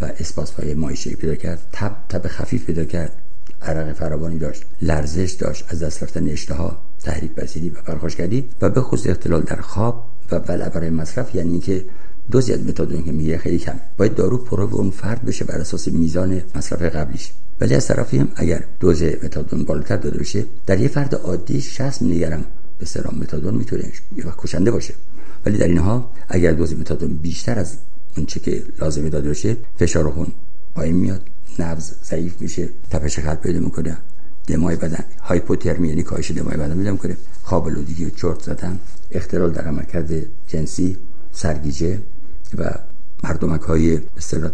و 0.00 0.04
اسپاسهای 0.04 0.74
مایشی 0.74 1.16
پیدا 1.16 1.34
کرد 1.34 1.58
تب 1.72 1.96
تب 2.08 2.26
خفیف 2.28 2.66
پیدا 2.66 2.84
کرد. 2.84 3.21
عرق 3.62 3.92
فراوانی 3.92 4.38
داشت. 4.38 4.64
لرزش 4.82 5.32
داشت. 5.32 5.64
از 5.68 5.82
دست 5.82 6.02
رفتن 6.02 6.28
اشتها 6.28 6.78
تحریک 7.02 7.34
پذیری 7.34 7.68
و 7.68 7.82
پرخاشگری 7.82 8.48
و 8.60 8.70
به 8.70 8.80
خصوص 8.80 9.06
اختلال 9.06 9.42
در 9.42 9.60
خواب 9.60 10.04
و 10.32 10.36
ولع 10.36 10.68
برای 10.68 10.90
مصرف 10.90 11.34
یعنی 11.34 11.50
اینکه 11.50 11.84
دوزی 12.30 12.52
از 12.52 12.60
متادون 12.60 13.04
که 13.04 13.12
میگه 13.12 13.38
خیلی 13.38 13.58
کم. 13.58 13.80
باید 13.96 14.14
دارو 14.14 14.38
پرو 14.38 14.76
اون 14.76 14.90
فرد 14.90 15.24
بشه 15.24 15.44
بر 15.44 15.58
اساس 15.58 15.88
میزان 15.88 16.42
مصرف 16.54 16.82
قبلیش. 16.82 17.32
ولی 17.60 17.74
از 17.74 17.86
طرفی 17.86 18.18
هم 18.18 18.28
اگر 18.36 18.64
دوز 18.80 19.02
متادون 19.02 19.64
بالاتر 19.64 19.96
داده 19.96 20.18
بشه 20.18 20.44
در 20.66 20.80
یه 20.80 20.88
فرد 20.88 21.14
عادی 21.14 21.60
60 21.60 22.02
میلی 22.02 22.26
به 22.78 22.86
سرام 22.86 23.18
متادون 23.18 23.54
می‌تونه 23.54 23.84
یه 24.16 24.26
وقت 24.26 24.38
کشنده 24.38 24.70
باشه. 24.70 24.94
ولی 25.46 25.58
در 25.58 25.68
اینها 25.68 26.10
اگر 26.28 26.52
دوز 26.52 26.74
متادون 26.74 27.16
بیشتر 27.16 27.58
از 27.58 27.76
اون 28.16 28.26
چه 28.26 28.40
که 28.40 28.62
لازمه 28.80 29.08
داده 29.08 29.30
بشه 29.30 29.56
فشار 29.78 30.10
خون 30.10 30.26
پایین 30.74 30.96
میاد. 30.96 31.22
نبض 31.60 31.92
ضعیف 32.04 32.40
میشه 32.40 32.68
تپش 32.90 33.18
قلب 33.18 33.40
پیدا 33.40 33.60
می‌کنه 33.60 33.96
دمای 34.46 34.76
بدن 34.76 35.04
هایپوترمی 35.22 35.88
یعنی 35.88 36.02
کاهش 36.02 36.30
دمای 36.30 36.56
بدن 36.56 36.76
پیدا 36.76 36.92
می‌کنه. 36.92 37.16
خواب 37.42 37.68
لودگی 37.68 38.04
و 38.04 38.10
چرت 38.10 38.42
زدن 38.42 38.78
اختلال 39.10 39.50
در 39.50 39.64
عملکرد 39.64 40.10
جنسی 40.48 40.96
سرگیجه 41.32 41.98
و 42.58 42.70
مردمک 43.24 43.60
های 43.60 44.00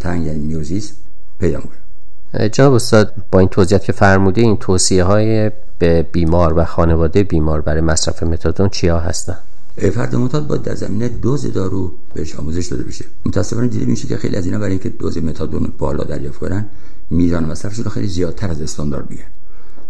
تنگ 0.01 0.27
یعنی 0.27 0.39
میوزیس 0.39 0.93
پیدا 1.39 1.59
می‌کنه. 1.59 2.49
جناب 2.49 2.73
استاد 2.73 3.15
با 3.31 3.39
این 3.39 3.49
توضیحات 3.49 3.85
که 3.85 3.93
فرموده 3.93 4.41
این 4.41 4.57
توصیه 4.57 5.05
های 5.05 5.51
به 5.79 6.03
بیمار 6.03 6.59
و 6.59 6.65
خانواده 6.65 7.23
بیمار 7.23 7.61
برای 7.61 7.81
مصرف 7.81 8.23
متادون 8.23 8.69
چیا 8.69 8.99
هستن؟ 8.99 9.39
فرد 9.79 10.17
معتاد 10.17 10.47
باید 10.47 10.63
در 10.63 10.75
زمینه 10.75 11.09
دوز 11.09 11.53
دارو 11.53 11.93
بهش 12.15 12.37
آموزش 12.37 12.67
داده 12.67 12.83
بشه. 12.83 13.05
متاسفانه 13.27 13.69
دیده 13.69 13.87
میشه 13.87 14.09
که 14.09 14.17
خیلی 14.17 14.37
از 14.37 14.47
اینا 14.47 14.59
برای 14.59 14.71
اینکه 14.71 14.89
دوز 14.89 15.19
متادون 15.19 15.73
بالا 15.79 16.05
دریافت 16.05 16.39
کنن 16.39 16.67
میزان 17.11 17.45
مصرفشون 17.45 17.89
خیلی 17.89 18.09
زیادتر 18.09 18.51
از 18.51 18.61
استاندارد 18.61 19.11
میگن 19.11 19.25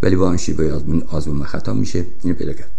ولی 0.02 0.16
با 0.16 0.28
آن 0.28 0.36
شیوه 0.36 0.72
آزمون 0.72 1.02
آزمون 1.02 1.44
خطا 1.44 1.74
میشه 1.74 2.04
اینو 2.22 2.36
پیدا 2.36 2.52
کرد. 2.52 2.70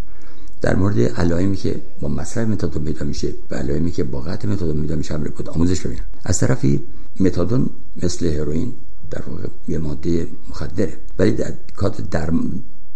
در 0.62 0.76
مورد 0.76 1.00
علائمی 1.00 1.56
که 1.56 1.82
با 2.02 2.08
مصرف 2.08 2.48
متادون 2.48 2.84
پیدا 2.84 3.06
میشه 3.06 3.34
و 3.52 3.56
علائمی 3.56 3.92
که 3.92 4.04
با 4.04 4.22
قطع 4.22 4.48
متادون 4.48 4.82
پیدا 4.82 4.96
میشه 4.96 5.14
هم 5.14 5.34
آموزش 5.48 5.82
ببینن 5.82 6.02
از 6.24 6.40
طرفی 6.40 6.84
متادون 7.20 7.70
مثل 8.04 8.26
هروئین 8.26 8.74
در 9.12 9.22
واقع 9.28 9.44
یه 9.68 9.78
ماده 9.78 10.28
مخدره 10.50 10.94
ولی 11.20 11.32
در 11.32 11.54
کات 11.76 12.10
در 12.10 12.34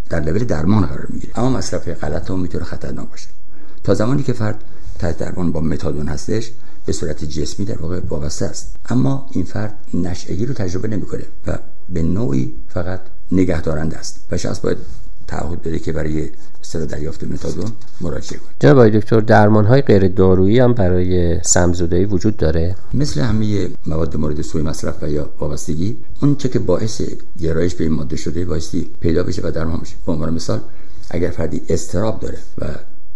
در 0.09 0.19
لول 0.19 0.43
درمان 0.43 0.85
قرار 0.85 1.07
می‌گیره. 1.09 1.39
اما 1.39 1.49
مصرف 1.49 1.87
غلط 1.87 2.31
هم 2.31 2.39
می‌تونه 2.39 2.63
خطرناک 2.63 3.09
باشه. 3.09 3.27
تا 3.83 3.93
زمانی 3.93 4.23
که 4.23 4.33
فرد 4.33 4.63
تحت 4.99 5.17
درمان 5.17 5.51
با 5.51 5.59
متادون 5.59 6.07
هستش 6.07 6.51
به 6.85 6.93
صورت 6.93 7.25
جسمی 7.25 7.65
در 7.65 7.81
واقع 7.81 7.99
وابسته 8.09 8.45
است. 8.45 8.75
اما 8.89 9.29
این 9.31 9.45
فرد 9.45 9.75
نشعگی 9.93 10.45
رو 10.45 10.53
تجربه 10.53 10.87
نمی‌کنه 10.87 11.23
و 11.47 11.59
به 11.89 12.03
نوعی 12.03 12.53
فقط 12.69 12.99
نگهدارنده 13.31 13.97
است. 13.97 14.19
و 14.31 14.37
شخص 14.37 14.59
باید 14.59 14.77
تعهد 15.27 15.61
بده 15.61 15.79
که 15.79 15.91
برای 15.91 16.29
سر 16.61 16.79
دریافت 16.79 17.23
متادون 17.23 17.71
مراجعه 18.01 18.39
کنه. 18.39 18.49
جناب 18.59 18.89
دکتر 18.89 19.19
درمان 19.19 19.65
های 19.65 19.81
غیر 19.81 20.07
دارویی 20.07 20.59
هم 20.59 20.73
برای 20.73 21.39
سمزدایی 21.43 22.05
وجود 22.05 22.37
داره؟ 22.37 22.75
مثل 22.93 23.21
همه 23.21 23.69
مواد 23.87 24.17
مورد 24.17 24.41
سوء 24.41 24.63
مصرف 24.63 25.03
و 25.03 25.09
یا 25.09 25.29
وابستگی 25.39 25.97
اون 26.21 26.35
چه 26.35 26.49
که 26.49 26.59
باعث 26.59 27.01
گرایش 27.41 27.75
به 27.75 27.83
این 27.83 27.93
ماده 27.93 28.15
شده 28.15 28.45
بایستی 28.45 28.89
پیدا 28.99 29.23
بشه 29.23 29.41
و 29.47 29.51
درمان 29.51 29.79
بشه. 29.79 29.95
به 30.05 30.11
عنوان 30.11 30.33
مثال 30.33 30.59
اگر 31.09 31.29
فردی 31.29 31.61
استراب 31.69 32.19
داره 32.19 32.37
و 32.57 32.65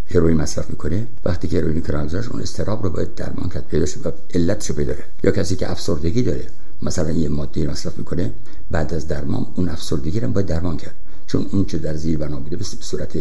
هروئین 0.10 0.38
مصرف 0.38 0.70
می‌کنه 0.70 1.08
وقتی 1.26 1.48
که 1.48 1.58
هروئین 1.58 1.82
کرانزاش 1.82 2.28
اون 2.28 2.42
استراب 2.42 2.84
رو 2.84 2.90
باید 2.90 3.16
درمان 3.16 3.50
کرد 3.50 3.68
پیدا 3.68 3.86
و 4.06 4.12
علتش 4.34 4.70
رو 4.70 4.76
پیدا 4.76 4.94
یا 5.24 5.32
کسی 5.32 5.56
که 5.56 5.72
افسردگی 5.72 6.22
داره 6.22 6.48
مثلا 6.82 7.12
یه 7.12 7.30
ماده 7.30 7.68
مصرف 7.68 7.98
می‌کنه 7.98 8.34
بعد 8.72 8.94
از 8.94 9.08
درمان 9.08 9.48
اون 9.56 9.70
افسردگی 9.70 10.20
رو 10.20 10.28
باید 10.28 10.46
درمان 10.46 10.78
کرد. 10.78 10.96
چون 11.28 11.46
اون 11.52 11.66
چه 11.66 11.78
در 11.78 11.96
زیر 11.96 12.18
بنا 12.18 12.40
بوده 12.40 12.56
به 12.56 12.64
صورت 12.64 13.18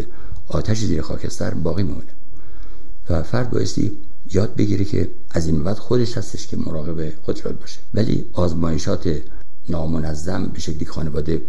آتش 0.48 0.80
زیر 0.80 1.02
خاکستر 1.02 1.54
باقی 1.54 1.82
میمونه 1.82 2.06
و 3.10 3.22
فرد 3.22 3.50
بایستی 3.50 3.92
یاد 4.32 4.56
بگیره 4.56 4.84
که 4.84 5.10
از 5.30 5.46
این 5.46 5.64
بعد 5.64 5.78
خودش 5.78 6.18
هستش 6.18 6.46
که 6.46 6.56
مراقب 6.56 7.12
خود 7.22 7.60
باشه. 7.60 7.80
ولی 7.94 8.24
آزمایشات 8.32 9.22
نامنظم 9.68 10.46
به 10.46 10.60
شکلی 10.60 10.86
خانواده 10.86 11.42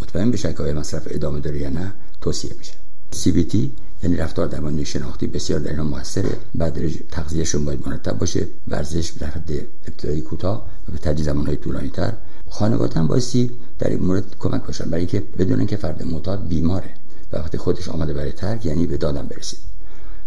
مطمئن 0.00 0.30
بشه 0.30 0.52
که 0.52 0.62
مصرف 0.62 1.02
ادامه 1.10 1.40
داره 1.40 1.58
یا 1.58 1.70
نه 1.70 1.92
توصیه 2.20 2.50
میشه. 2.58 2.72
CBT 3.12 3.56
یعنی 4.02 4.16
رفتار 4.16 4.46
درمانی 4.46 4.84
شناختی 4.84 5.26
بسیار 5.26 5.60
در 5.60 5.70
اینا 5.70 5.84
موثره. 5.84 6.36
بعد 6.54 7.06
تغذیهشون 7.10 7.64
باید 7.64 7.88
مرتب 7.88 8.18
باشه 8.18 8.46
ورزش 8.68 9.10
در 9.10 9.26
حد 9.26 9.50
ابتدایی 9.88 10.20
کوتاه 10.20 10.66
و 10.88 10.92
به 10.92 10.98
تدریج 10.98 11.26
زمانهای 11.26 11.56
طولانی 11.56 11.90
تر 11.90 12.12
خانواده 12.48 13.00
هم 13.00 13.06
بایستی 13.06 13.50
در 13.78 13.90
این 13.90 14.02
مورد 14.02 14.24
کمک 14.38 14.66
باشن 14.66 14.84
برای 14.84 15.00
اینکه 15.00 15.22
بدونن 15.38 15.66
که 15.66 15.76
فرد 15.76 16.02
معتاد 16.02 16.48
بیماره 16.48 16.90
و 17.32 17.36
وقتی 17.36 17.58
خودش 17.58 17.88
آمده 17.88 18.12
برای 18.12 18.32
ترک 18.32 18.66
یعنی 18.66 18.86
به 18.86 18.96
دادم 18.96 19.26
برسید. 19.26 19.58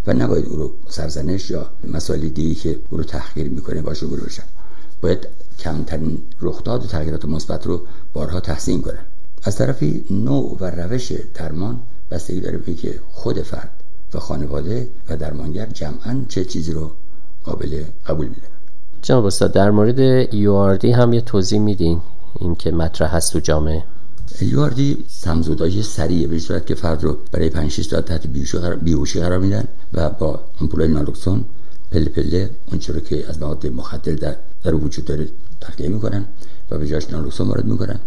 و 0.08 0.13
نباید 0.13 0.46
او 0.46 0.56
رو 0.56 0.72
سرزنش 0.89 1.50
یا 1.50 1.70
مسائل 1.94 2.30
دیگه 2.30 2.56
که 2.56 2.80
او 2.89 2.98
رو 2.98 3.03
تحقیر 3.03 3.50
می‌کنه 3.50 3.82
باشه 3.82 4.06
برو 4.06 4.25
بشن. 4.25 4.44
باید 5.01 5.27
کمترین 5.60 6.22
رخداد 6.42 6.84
و 6.84 6.88
تغییرات 6.88 7.25
مثبت 7.25 7.68
رو 7.68 7.82
بارها 8.13 8.39
تحسین 8.39 8.82
کنن 8.82 9.06
از 9.44 9.56
طرفی 9.56 10.06
نوع 10.10 10.58
و 10.60 10.65
روش 10.65 11.12
درمان 11.34 11.80
بستگی 12.13 12.39
داره 12.39 12.58
به 12.58 12.74
که 12.74 13.00
خود 13.12 13.41
فرد 13.41 13.72
و 14.13 14.20
خانواده 14.20 14.88
و 15.10 15.17
درمانگر 15.17 15.65
جمعا 15.65 16.25
چه 16.29 16.46
چیزی 16.46 16.72
رو 16.72 16.91
قابل 17.43 17.84
قبول 18.05 18.27
میدن 18.27 18.48
جناب 19.01 19.25
استاد 19.25 19.51
در 19.51 19.72
مورد 19.72 20.25
URD 20.25 20.86
هم 20.86 21.13
یه 21.13 21.22
توضیح 21.22 21.60
میدین؟ 21.60 22.01
این 22.39 22.55
که 22.55 22.72
مطرح 22.72 23.15
هست 23.15 23.34
تو 23.34 23.39
جامعه. 23.39 23.84
یواردی 24.41 25.05
سمزودایی 25.08 25.84
سریعه 25.84 26.27
به 26.27 26.39
صورت 26.39 26.65
که 26.65 26.75
فرد 26.75 27.03
رو 27.03 27.17
برای 27.32 27.50
5 27.50 27.72
6 27.72 27.86
ساعت 27.86 28.05
تحت 28.05 28.27
بیهوشی 28.84 29.20
قرار 29.20 29.39
میدن 29.39 29.63
و 29.93 30.10
با 30.10 30.39
آمپولای 30.62 30.88
نالوکسون 30.88 31.46
پله 31.91 32.05
پله 32.05 32.50
اون 32.72 32.82
رو 32.88 33.00
که 33.00 33.29
از 33.29 33.39
مواد 33.39 33.67
مخدر 33.67 34.13
در, 34.13 34.36
در 34.63 34.75
وجود 34.75 35.05
داره 35.05 35.27
تخلیه 35.62 35.89
می‌کنن 35.89 36.25
و 36.72 36.77
به 36.77 36.88
جاش 36.88 37.10
نالوکسون 37.10 37.48
وارد 37.48 37.65
می‌کنن. 37.65 38.00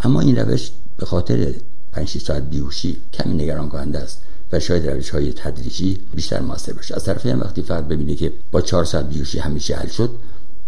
اما 0.00 0.20
این 0.20 0.36
روش 0.36 0.70
به 0.96 1.06
خاطر 1.06 1.54
5 1.92 2.08
6 2.08 2.20
ساعت 2.20 2.42
بیهوشی 2.42 2.96
کمی 3.12 3.34
نگران 3.34 3.68
کننده 3.68 3.98
است 3.98 4.22
و 4.52 4.60
شاید 4.60 4.86
روش 4.86 5.10
های 5.10 5.32
تدریجی 5.32 5.98
بیشتر 6.14 6.40
موثر 6.40 6.72
باشه. 6.72 6.94
از 6.94 7.04
طرفی 7.04 7.30
هم 7.30 7.40
وقتی 7.40 7.62
فرد 7.62 7.88
ببینه 7.88 8.14
که 8.14 8.32
با 8.52 8.60
4 8.60 8.84
ساعت 8.84 9.08
بیهوشی 9.08 9.38
همیشه 9.38 9.74
حل 9.74 9.88
شد 9.88 10.10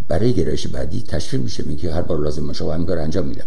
برای 0.08 0.32
گرایش 0.32 0.66
بعدی 0.66 1.02
تشویق 1.02 1.42
میشه 1.42 1.62
میگه 1.62 1.94
هر 1.94 2.02
بار 2.02 2.18
لازم 2.18 2.46
باشه 2.46 2.72
همین 2.72 2.86
کار 2.86 2.98
انجام 2.98 3.26
میدم. 3.26 3.44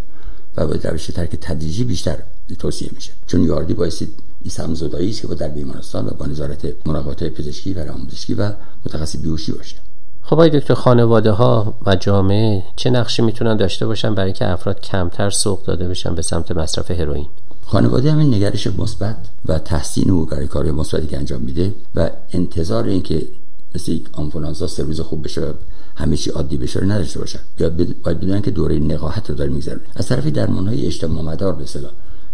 و 0.58 0.68
با 0.68 0.74
روش 0.84 1.06
ترک 1.06 1.36
تدریجی 1.42 1.84
بیشتر 1.84 2.18
توصیه 2.60 2.90
میشه. 2.96 3.12
چون 3.28 3.44
یاردی 3.44 3.74
بایستی 3.74 4.08
این 4.42 4.52
سمزدایی 4.52 5.10
است 5.10 5.22
که 5.22 5.28
با 5.28 5.34
در 5.34 5.48
بیمارستان 5.48 6.08
و 6.08 6.10
با 6.10 6.26
نظارت 6.26 6.74
مراقبت 6.86 7.24
پزشکی 7.24 7.74
و 7.74 7.92
آموزشی 7.92 8.34
و 8.34 8.52
متخصص 8.86 9.18
بیهوشی 9.18 9.52
باشه. 9.52 9.76
خب 10.22 10.34
آقای 10.34 10.50
دکتر 10.50 10.74
خانواده 10.74 11.32
ها 11.32 11.74
و 11.86 11.96
جامعه 11.96 12.64
چه 12.76 12.90
نقشی 12.90 13.22
می‌تونن 13.22 13.58
داشته 13.58 13.86
باشن 13.86 14.16
برای 14.16 14.34
که 14.34 14.48
افراد 14.48 14.82
کمتر 14.82 15.30
سوق 15.30 15.64
داده 15.64 15.88
بشن 15.88 16.16
به 16.16 16.22
سمت 16.22 16.52
مصرف 16.52 16.92
هروئین؟ 16.92 17.28
خانواده 17.66 18.12
همین 18.12 18.34
نگرش 18.34 18.68
مثبت 18.68 19.18
و 19.46 19.60
تحسین 19.60 20.12
او 20.12 20.26
برای 20.26 20.48
کار 20.48 20.72
مثبتی 20.72 21.08
که 21.08 21.18
انجام 21.18 21.42
میده 21.42 21.74
و 21.96 22.10
انتظار 22.32 22.86
اینکه 22.86 23.28
مثل 23.76 23.92
یک 23.92 24.06
آنفولانزا 24.14 24.68
سه 24.68 25.04
خوب 25.04 25.24
بشه 25.24 25.54
همه 25.96 26.18
چی 26.18 26.30
عادی 26.30 26.58
بشه 26.58 26.80
رو 26.80 26.92
نداشته 26.92 27.20
باشن. 27.20 27.40
یا 27.60 27.70
باید 28.04 28.20
بدونن 28.20 28.42
که 28.42 28.52
دوره 28.52 28.80
نقاهت 28.80 29.30
رو 29.30 29.36
داره 29.36 29.50
میگذرن 29.50 29.80
از 29.96 30.08
طرفی 30.08 30.32
درمان 30.32 30.68
های 30.68 30.86
اجتماع 30.86 31.24
مدار 31.24 31.54
به 31.54 31.66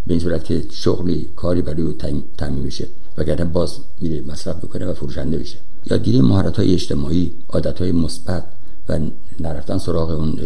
به 0.07 0.13
این 0.13 0.19
صورت 0.19 0.43
که 0.43 0.63
شغلی 0.71 1.29
کاری 1.35 1.61
برای 1.61 1.81
او 1.81 1.93
تعمین 2.37 2.63
میشه 2.63 2.87
وگرنه 3.17 3.45
باز 3.45 3.77
میره 4.01 4.21
مصرف 4.21 4.55
بکنه 4.55 4.85
و 4.85 4.93
فروشنده 4.93 5.37
میشه. 5.37 5.57
یادگیری 5.85 6.21
مهارت 6.21 6.57
های 6.57 6.73
اجتماعی 6.73 7.31
عادت 7.49 7.81
های 7.81 7.91
مثبت 7.91 8.43
و 8.89 8.99
نرفتن 9.39 9.77
سراغ 9.77 10.09
اون 10.09 10.39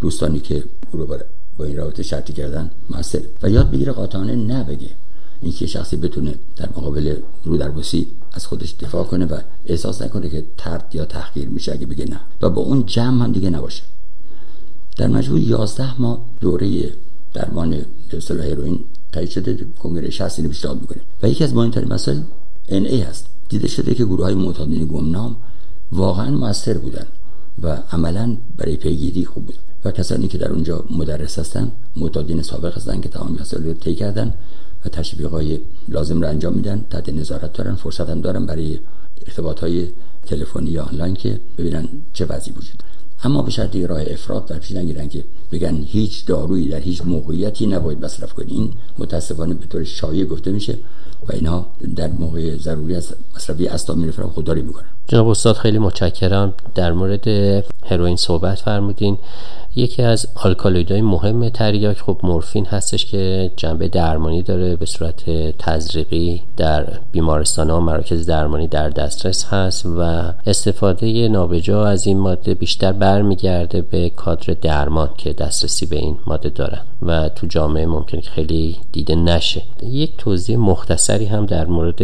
دوستانی 0.00 0.40
که 0.40 0.64
او 0.92 1.00
رو 1.00 1.06
با 1.60 1.66
این 1.66 1.76
رابطه 1.76 2.02
شرطی 2.02 2.32
کردن 2.32 2.70
موثر 2.90 3.22
و 3.42 3.50
یاد 3.50 3.70
بگیره 3.70 3.92
قاطعانه 3.92 4.36
نبگه. 4.36 4.90
اینکه 5.42 5.66
شخصی 5.66 5.96
بتونه 5.96 6.34
در 6.56 6.68
مقابل 6.68 7.16
رو 7.44 7.56
در 7.56 7.72
از 8.32 8.46
خودش 8.46 8.74
دفاع 8.80 9.04
کنه 9.04 9.24
و 9.24 9.38
احساس 9.66 10.02
نکنه 10.02 10.28
که 10.28 10.44
ترد 10.58 10.84
یا 10.92 11.04
تحقیر 11.04 11.48
میشه 11.48 11.72
اگه 11.72 11.86
بگه 11.86 12.04
نه. 12.04 12.20
و 12.42 12.50
با 12.50 12.62
اون 12.62 12.86
جمع 12.86 13.24
هم 13.24 13.32
دیگه 13.32 13.50
نباشه. 13.50 13.82
در 14.96 15.06
مجموع 15.06 15.40
11 15.40 16.00
ماه 16.00 16.24
دوره 16.40 16.92
درمان 17.34 17.84
اصطلاح 18.12 18.46
هروئین 18.46 18.84
تایید 19.12 19.30
شده 19.30 19.66
کنگره 19.82 20.10
60 20.10 20.40
پیشنهاد 20.40 20.80
می‌کنه. 20.80 21.00
و 21.22 21.28
یکی 21.28 21.44
از 21.44 21.54
مهمترین 21.54 21.92
مسائل 21.92 22.20
ای 22.68 23.00
هست. 23.00 23.26
دیده 23.48 23.68
شده 23.68 23.94
که 23.94 24.04
گروه 24.04 24.24
های 24.24 24.34
معتادین 24.34 24.86
گمنام 24.86 25.36
واقعا 25.92 26.30
موثر 26.30 26.78
بودن 26.78 27.06
و 27.62 27.78
عملا 27.92 28.36
برای 28.56 28.76
پیگیری 28.76 29.24
خوب 29.24 29.46
بود 29.46 29.58
و 29.84 29.90
کسانی 29.90 30.28
که 30.28 30.38
در 30.38 30.52
اونجا 30.52 30.84
مدرس 30.90 31.38
هستن 31.38 31.72
معتادین 31.96 32.42
سابق 32.42 32.76
هستن 32.76 33.00
که 33.00 33.08
تمام 33.08 33.36
مسائل 33.40 33.64
رو 33.64 33.74
طی 33.74 33.94
کردن 33.94 34.34
و 34.84 34.88
تشویق 34.88 35.30
های 35.30 35.58
لازم 35.88 36.20
رو 36.20 36.28
انجام 36.28 36.52
میدن 36.54 36.84
تحت 36.90 37.08
نظارت 37.08 37.52
دارن 37.52 37.74
فرصت 37.74 38.08
هم 38.08 38.20
دارن 38.20 38.46
برای 38.46 38.78
ارتباط 39.26 39.60
های 39.60 39.88
تلفنی 40.26 40.70
یا 40.70 40.82
آنلاین 40.82 41.14
که 41.14 41.40
ببینن 41.58 41.88
چه 42.12 42.24
وضعی 42.24 42.52
وجود 42.52 42.82
اما 43.24 43.42
به 43.42 43.50
شرطی 43.50 43.86
راه 43.86 44.02
افراد 44.06 44.46
در 44.46 44.58
پیش 44.58 44.72
نگیرن 44.72 45.08
که 45.08 45.24
بگن 45.52 45.84
هیچ 45.86 46.26
دارویی 46.26 46.68
در 46.68 46.80
هیچ 46.80 47.02
موقعیتی 47.02 47.66
نباید 47.66 48.04
مصرف 48.04 48.32
کنی. 48.32 48.52
این 48.52 48.72
متاسفانه 48.98 49.54
به 49.54 49.66
طور 49.66 49.84
شایع 49.84 50.24
گفته 50.24 50.52
میشه 50.52 50.78
و 51.28 51.32
اینها 51.32 51.66
در 51.96 52.08
موقع 52.08 52.56
ضروری 52.56 52.94
از 52.94 53.14
مصرفی 53.36 53.66
استامینوفن 53.66 54.22
خودداری 54.22 54.62
می‌کنن 54.62 54.86
جناب 55.10 55.28
استاد 55.28 55.56
خیلی 55.56 55.78
متشکرم. 55.78 56.52
در 56.74 56.92
مورد 56.92 57.28
هروئین 57.84 58.16
صحبت 58.16 58.58
فرمودین. 58.58 59.18
یکی 59.76 60.02
از 60.02 60.26
آلکالویدهای 60.34 61.00
مهم 61.00 61.48
تریاک 61.48 61.98
خب 61.98 62.20
مورفین 62.22 62.66
هستش 62.66 63.06
که 63.06 63.50
جنبه 63.56 63.88
درمانی 63.88 64.42
داره 64.42 64.76
به 64.76 64.86
صورت 64.86 65.30
تزریقی 65.58 66.42
در 66.56 66.86
بیمارستان 67.12 67.70
ها 67.70 67.80
مراکز 67.80 68.26
درمانی 68.26 68.68
در 68.68 68.88
دسترس 68.88 69.44
هست 69.44 69.86
و 69.86 70.00
استفاده 70.46 71.28
نابجا 71.28 71.86
از 71.86 72.06
این 72.06 72.18
ماده 72.18 72.54
بیشتر 72.54 72.92
برمیگرده 72.92 73.82
به 73.82 74.10
کادر 74.10 74.54
درمان 74.54 75.10
که 75.18 75.32
دسترسی 75.32 75.86
به 75.86 75.96
این 75.96 76.16
ماده 76.26 76.48
دارن 76.48 76.80
و 77.02 77.28
تو 77.28 77.46
جامعه 77.46 77.86
ممکنه 77.86 78.20
خیلی 78.20 78.76
دیده 78.92 79.14
نشه. 79.14 79.62
یک 79.82 80.16
توضیح 80.18 80.56
مختصری 80.56 81.24
هم 81.24 81.46
در 81.46 81.66
مورد 81.66 82.02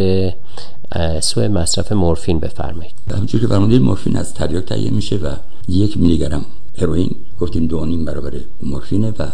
سوء 1.20 1.48
مصرف 1.48 1.92
مورفین 1.92 2.38
بفرمایید. 2.38 2.94
همونجور 3.10 3.40
که 3.40 3.46
فرمودید 3.46 3.82
مورفین 3.82 4.16
از 4.16 4.34
تریاک 4.34 4.64
تهیه 4.64 4.90
میشه 4.90 5.16
و 5.16 5.34
یک 5.68 5.98
میلی 5.98 6.18
گرم 6.18 6.44
هروئین 6.78 7.14
گفتیم 7.40 7.66
دو 7.66 7.84
نیم 7.84 8.04
برابر 8.04 8.32
مورفینه 8.62 9.14
و 9.18 9.26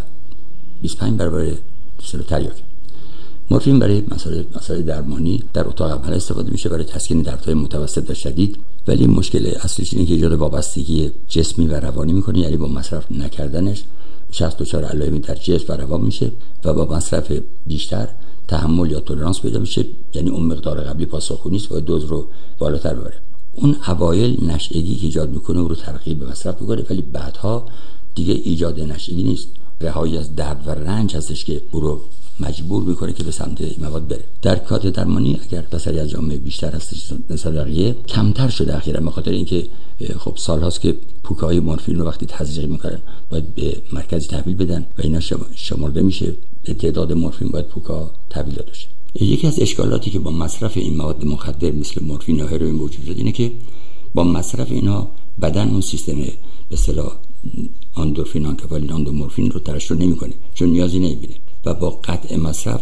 25 0.82 1.18
برابر 1.18 1.52
سلو 2.04 2.22
تریاک. 2.22 2.54
مورفین 3.50 3.78
برای 3.78 4.02
مسائل 4.08 4.42
مسائل 4.56 4.82
درمانی 4.82 5.42
در 5.52 5.68
اتاق 5.68 6.04
عمل 6.04 6.14
استفاده 6.14 6.50
میشه 6.50 6.68
برای 6.68 6.84
تسکین 6.84 7.22
دردهای 7.22 7.54
متوسط 7.54 8.10
و 8.10 8.14
شدید. 8.14 8.56
ولی 8.86 9.06
مشکل 9.06 9.52
اصلیش 9.62 9.94
اینه 9.94 10.06
که 10.06 10.14
ایجاد 10.14 10.32
وابستگی 10.32 11.10
جسمی 11.28 11.66
و 11.66 11.80
روانی 11.80 12.12
می‌کنه 12.12 12.38
یعنی 12.38 12.56
با 12.56 12.66
مصرف 12.66 13.12
نکردنش. 13.12 13.82
شخص 14.30 14.56
دچار 14.56 14.84
علائمی 14.84 15.18
در 15.18 15.34
جسم 15.34 15.72
و 15.72 15.76
روان 15.76 16.00
میشه 16.00 16.32
و 16.64 16.74
با 16.74 16.96
مصرف 16.96 17.32
بیشتر 17.66 18.08
تحمل 18.48 18.90
یا 18.90 19.00
تولرانس 19.00 19.40
پیدا 19.40 19.58
میشه 19.58 19.84
یعنی 20.14 20.30
اون 20.30 20.44
مقدار 20.44 20.80
قبلی 20.80 21.06
پاسخگو 21.06 21.50
نیست 21.50 21.72
و 21.72 21.80
دوز 21.80 22.04
رو 22.04 22.26
بالاتر 22.58 22.94
ببره. 22.94 23.16
اون 23.54 23.76
اوایل 23.88 24.44
نشعگی 24.44 24.96
که 24.96 25.06
ایجاد 25.06 25.30
می‌کنه 25.30 25.58
او 25.58 25.68
رو 25.68 25.74
ترغیب 25.74 26.18
به 26.18 26.30
مصرف 26.30 26.60
می‌کنه 26.60 26.84
ولی 26.90 27.02
بعدها 27.02 27.66
دیگه 28.14 28.34
ایجاد 28.44 28.80
نشعگی 28.80 29.22
نیست. 29.22 29.48
رهایی 29.80 30.18
از 30.18 30.36
درد 30.36 30.62
و 30.66 30.70
رنج 30.70 31.16
هستش 31.16 31.44
که 31.44 31.62
او 31.72 32.00
مجبور 32.40 32.82
می‌کنه 32.82 33.12
که 33.12 33.24
به 33.24 33.30
سمت 33.30 33.60
این 33.60 33.74
مواد 33.80 34.08
بره. 34.08 34.24
در 34.42 34.56
کات 34.56 34.86
درمانی 34.86 35.40
اگر 35.42 35.60
بسری 35.72 35.98
از 35.98 36.10
جامعه 36.10 36.36
بیشتر 36.36 36.74
هستش 36.74 37.12
نسبت 37.30 37.54
بقیه 37.54 37.96
کمتر 38.08 38.48
شده 38.48 38.76
اخیرا 38.76 39.00
به 39.00 39.10
خاطر 39.10 39.30
اینکه 39.30 39.66
خب 40.18 40.34
سال 40.36 40.60
هاست 40.60 40.80
که 40.80 40.96
پوکه 41.22 41.46
های 41.46 41.60
مورفین 41.60 41.98
رو 41.98 42.04
وقتی 42.04 42.26
تزریق 42.26 42.70
می‌کنن 42.70 42.98
باید 43.30 43.54
به 43.54 43.76
مرکزی 43.92 44.28
تحویل 44.28 44.56
بدن 44.56 44.86
و 44.98 45.02
اینا 45.02 45.20
شمرده 45.54 46.02
میشه. 46.02 46.34
به 46.64 46.74
تعداد 46.74 47.12
مورفین 47.12 47.48
باید 47.48 47.66
پوکا 47.66 48.10
تحویل 48.30 48.54
داده 48.54 48.70
بشه 48.70 48.86
یکی 49.20 49.46
از 49.46 49.60
اشکالاتی 49.60 50.10
که 50.10 50.18
با 50.18 50.30
مصرف 50.30 50.76
این 50.76 50.96
مواد 50.96 51.24
مخدر 51.24 51.70
مثل 51.70 52.04
مورفین 52.04 52.36
یا 52.36 52.46
هروئین 52.46 52.74
وجود 52.74 53.04
داره 53.06 53.18
اینه 53.18 53.32
که 53.32 53.52
با 54.14 54.24
مصرف 54.24 54.70
اینا 54.70 55.08
بدن 55.42 55.70
اون 55.70 55.80
سیستم 55.80 56.14
به 56.14 56.32
اصطلاح 56.70 57.12
آندورفین 57.94 58.46
آنکفالین 58.46 58.92
آندومورفین 58.92 59.50
رو 59.50 59.60
ترشح 59.60 59.94
نمی‌کنه 59.94 60.32
چون 60.54 60.68
نیازی 60.68 60.98
نمی‌بینه. 60.98 61.34
و 61.64 61.74
با 61.74 61.90
قطع 61.90 62.36
مصرف 62.36 62.80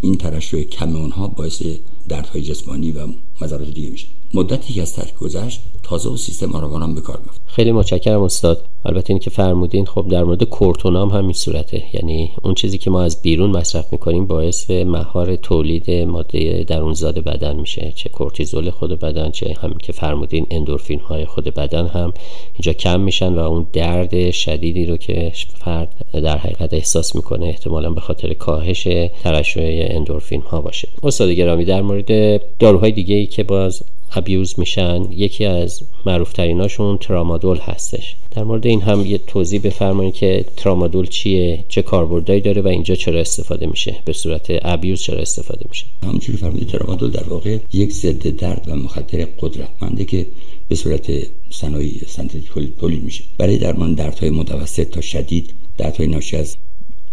این 0.00 0.14
ترشح 0.14 0.62
کم 0.62 0.96
اونها 0.96 1.28
باعث 1.28 1.62
دردهای 2.08 2.42
جسمانی 2.42 2.92
و 2.92 3.06
مضرات 3.40 3.70
دیگه 3.70 3.90
میشه. 3.90 4.06
مدتی 4.34 4.74
که 4.74 4.82
از 4.82 4.94
ترک 4.94 5.14
گذشت 5.14 5.60
تازه 5.82 6.10
و 6.10 6.16
سیستم 6.16 6.52
آراگان 6.52 6.94
به 6.94 7.00
کار 7.00 7.18
میفته 7.24 7.40
خیلی 7.46 7.72
متشکرم 7.72 8.22
استاد. 8.22 8.64
البته 8.84 9.10
این 9.10 9.18
که 9.18 9.30
فرمودین 9.30 9.86
خب 9.86 10.06
در 10.08 10.24
مورد 10.24 10.44
کورتونام 10.44 11.08
هم 11.08 11.18
همین 11.18 11.32
صورته. 11.32 11.82
یعنی 11.92 12.30
اون 12.42 12.54
چیزی 12.54 12.78
که 12.78 12.90
ما 12.90 13.02
از 13.02 13.22
بیرون 13.22 13.50
مصرف 13.50 13.92
می‌کنیم 13.92 14.26
باعث 14.26 14.70
مهار 14.70 15.36
تولید 15.36 15.90
ماده 15.90 16.64
درونزاد 16.64 17.18
بدن 17.18 17.56
میشه. 17.56 17.92
چه 17.96 18.08
کورتیزول 18.08 18.70
خود 18.70 19.00
بدن 19.00 19.30
چه 19.30 19.54
هم 19.60 19.74
که 19.74 19.92
فرمودین 19.92 20.46
اندورفین 20.50 21.00
های 21.00 21.24
خود 21.24 21.44
بدن 21.44 21.86
هم 21.86 22.12
اینجا 22.52 22.72
کم 22.72 23.00
میشن 23.00 23.34
و 23.34 23.38
اون 23.38 23.66
درد 23.72 24.30
شدیدی 24.30 24.86
رو 24.86 24.96
که 24.96 25.32
فرد 25.64 26.06
در 26.12 26.38
حقیقت 26.38 26.74
احساس 26.74 27.16
می‌کنه 27.16 27.46
احتمالا 27.46 27.90
به 27.90 28.00
خاطر 28.00 28.34
کاهش 28.34 28.88
ترشح 29.22 29.86
اندورفین 29.90 30.40
ها 30.40 30.60
باشه. 30.60 30.88
استاد 31.02 31.30
گرامی 31.30 31.64
در 31.64 31.82
مورد 31.82 32.40
داروهای 32.58 32.92
دیگه 32.92 33.14
ای 33.14 33.26
که 33.26 33.42
باز 33.42 33.82
ابیوز 34.14 34.54
میشن 34.58 35.12
یکی 35.12 35.44
از 35.44 35.82
معروف 36.06 36.32
تریناشون 36.32 36.98
ترامادول 36.98 37.58
هستش. 37.58 38.16
در 38.30 38.44
مورد 38.44 38.66
این 38.66 38.80
هم 38.80 39.06
یه 39.06 39.18
توضیح 39.18 39.60
بفرمایید 39.60 40.14
که 40.14 40.44
ترامادول 40.56 41.06
چیه 41.06 41.64
چه 41.68 41.82
کاربردهایی 41.82 42.40
داره 42.40 42.62
و 42.62 42.68
اینجا 42.68 42.94
چرا 42.94 43.20
استفاده 43.20 43.66
میشه. 43.66 43.96
به 44.04 44.12
صورت 44.12 44.46
ابیوز 44.62 45.02
چرا 45.02 45.18
استفاده 45.18 45.66
میشه. 45.68 45.84
همونجوری 46.02 46.38
فرمودید 46.38 46.68
ترامادول 46.68 47.10
در 47.10 47.28
واقع 47.28 47.58
یک 47.72 47.92
ضد 47.92 48.36
درد 48.36 48.64
و 48.68 48.76
مخدر 48.76 49.28
قدرتمنده 49.40 50.04
که 50.04 50.26
به 50.68 50.74
صورت 50.74 51.12
صنایع 51.50 51.92
سنتزی 52.06 52.44
تولید 52.78 53.04
میشه. 53.04 53.24
برای 53.38 53.58
درمان 53.58 53.94
دردهای 53.94 54.30
متوسط 54.30 54.90
تا 54.90 55.00
شدید 55.00 55.50
دردهای 55.78 56.06
ناشی 56.06 56.36
از 56.36 56.56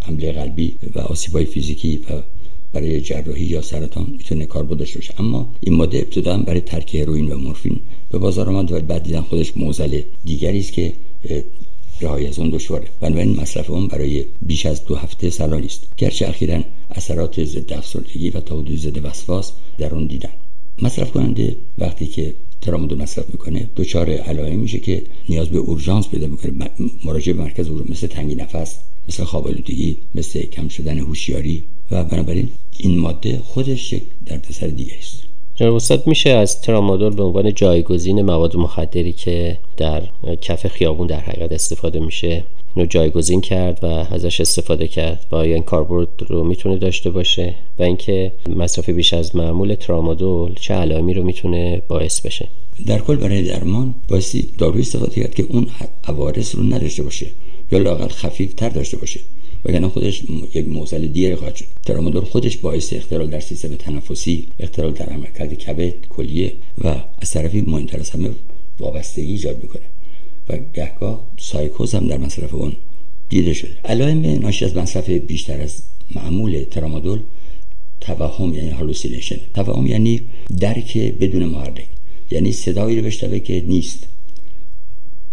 حمله 0.02 0.32
قلبی 0.32 0.76
و 0.96 1.00
آسیبای 1.00 1.46
فیزیکی 1.46 1.98
و 1.98 2.22
برای 2.74 3.02
جراحی 3.02 3.46
یا 3.46 3.62
سرطان 3.62 4.08
می‌تونه 4.12 4.46
کاربرد 4.46 4.80
داشته 4.80 5.00
باشه. 5.00 5.14
اما 5.20 5.54
این 5.62 5.76
ماده 5.76 5.98
ابتدا 5.98 6.38
برای 6.38 6.62
ترک 6.62 6.96
هروئین 6.96 7.32
و 7.32 7.38
مورفین 7.38 7.80
به 8.12 8.18
بازار 8.18 8.50
آمد 8.50 8.72
و 8.72 8.80
بعد 8.80 9.04
دیدن 9.04 9.22
خودش 9.22 9.58
موزل 9.58 10.02
دیگری 10.26 10.60
است 10.60 10.74
که 10.74 10.94
رهایی 12.02 12.28
از 12.28 12.40
اون 12.40 12.50
دشواره. 12.50 12.88
بنابراین 13.00 13.42
مصرف 13.42 13.70
اون 13.70 13.88
برای 13.88 14.26
بیش 14.42 14.66
از 14.66 14.86
دو 14.86 14.96
هفته 14.96 15.30
سلانی 15.30 15.66
است. 15.66 15.88
گرچه 15.98 16.28
اخیرا 16.28 16.64
اثرات 16.92 17.44
ضد 17.44 17.74
افسردگی 17.74 18.30
و 18.30 18.40
تا 18.40 18.60
حدود 18.60 18.80
ضد 18.80 19.06
وسواس 19.06 19.52
در 19.78 19.96
اون 19.96 20.06
دیدن. 20.06 20.30
مصرف 20.82 21.12
کننده 21.12 21.56
وقتی 21.78 22.08
که 22.08 22.34
ترامادول 22.62 22.98
مصرف 22.98 23.26
می‌کنه 23.30 23.70
دچار 23.76 24.10
علائم 24.10 24.60
میشه 24.60 24.80
که 24.80 25.04
نیاز 25.30 25.50
به 25.50 25.58
اورژانس 25.58 26.08
پیدا 26.08 26.28
می‌کنه. 26.28 26.70
مراجعه 27.06 27.34
به 27.34 27.44
مرکز 27.44 27.70
مثل 27.70 28.08
تنگی 28.08 28.36
نفس 28.36 28.78
مثل 29.08 29.24
خوابالودگی 29.24 29.98
مثل 30.16 30.42
کم 30.42 30.68
شدن 30.68 31.00
هوشیاری. 31.00 31.64
و 31.92 32.04
بنابراین 32.04 32.50
این 32.78 33.00
ماده 33.00 33.42
خودش 33.46 33.94
یک 33.94 34.04
دردسر 34.26 34.68
دیگه 34.68 34.94
است. 34.98 35.22
جناب 35.56 35.76
استاد 35.76 36.08
میشه 36.08 36.30
از 36.30 36.62
ترامادول 36.62 37.16
به 37.16 37.24
عنوان 37.24 37.54
جایگزین 37.54 38.22
مواد 38.22 38.56
مخدری 38.58 39.14
که 39.14 39.58
در 39.78 40.04
کف 40.42 40.68
خیابون 40.68 41.08
در 41.08 41.20
حقیقت 41.20 41.52
استفاده 41.52 42.00
میشه 42.00 42.44
اینو 42.76 42.88
جایگزین 42.88 43.42
کرد 43.42 43.80
و 43.84 43.86
ازش 43.86 44.42
استفاده 44.42 44.88
کرد 44.88 45.26
و 45.32 45.36
آیا 45.36 45.56
این 45.56 45.64
کاربرد 45.64 46.08
رو 46.28 46.44
می‌تونه 46.44 46.78
داشته 46.78 47.10
باشه 47.10 47.56
و 47.80 47.84
اینکه 47.84 48.32
مصرف 48.56 48.90
بیش 48.90 49.14
از 49.14 49.36
معمول 49.36 49.76
ترامادول 49.76 50.54
چه 50.54 50.74
علائمی 50.74 51.14
رو 51.14 51.24
می‌تونه 51.24 51.82
باعث 51.88 52.22
بشه. 52.22 52.48
در 52.86 53.00
کل 53.00 53.16
برای 53.16 53.44
درمان 53.44 53.96
بایستی 54.08 54.48
داروی 54.58 54.82
استفاده 54.82 55.22
کرد 55.22 55.36
که 55.36 55.46
اون 55.50 55.68
عوارض 56.04 56.56
رو 56.56 56.64
نداشته 56.64 57.04
باشه 57.04 57.28
یا 57.72 57.80
لاقل 57.80 58.08
خفیف 58.08 58.54
تر 58.54 58.70
داشته 58.70 58.98
باشه. 58.98 59.20
وگرنه 59.66 59.88
خودش 59.88 60.24
یک 60.54 60.68
موزل 60.68 61.08
دیگری 61.08 61.36
خواهد 61.36 61.56
شد. 61.56 61.66
ترامادول 61.86 62.24
خودش 62.24 62.58
باعث 62.58 62.94
اختلال 62.94 63.30
در 63.30 63.40
سیستم 63.40 63.76
تنفسی 63.76 64.48
اختلال 64.60 64.92
در 64.92 65.06
عملکرد 65.06 65.54
کبد 65.54 65.94
کلیه 66.10 66.54
و 66.84 66.96
از 67.22 67.32
طرفی 67.32 67.62
مهمتر 67.62 68.00
از 68.00 68.10
همه 68.10 68.30
وابستگی 68.80 69.32
ایجاد 69.32 69.64
می‌کنه. 69.64 69.82
و 70.50 70.58
گهگاه 70.74 71.28
سایکوز 71.40 71.96
هم 71.96 72.08
در 72.08 72.18
مصرف 72.18 72.54
اون 72.54 72.74
دیده 73.30 73.54
شده. 73.54 73.78
علائم 73.86 74.22
ناشی 74.22 74.66
از 74.66 74.78
مصرف 74.78 75.10
بیشتر 75.10 75.62
از 75.62 75.82
معمول 76.16 76.64
ترامادول 76.72 77.20
توهم 78.02 78.54
یعنی 78.54 78.70
hallucination 78.70 79.38
توهم 79.54 79.88
یعنی 79.88 80.22
درک 80.60 80.98
بدون 80.98 81.46
محرک. 81.46 81.88
یعنی 82.32 82.52
صدایی 82.52 83.00
رو 83.00 83.06
بشنوه 83.06 83.40
که 83.40 83.64
نیست. 83.68 84.08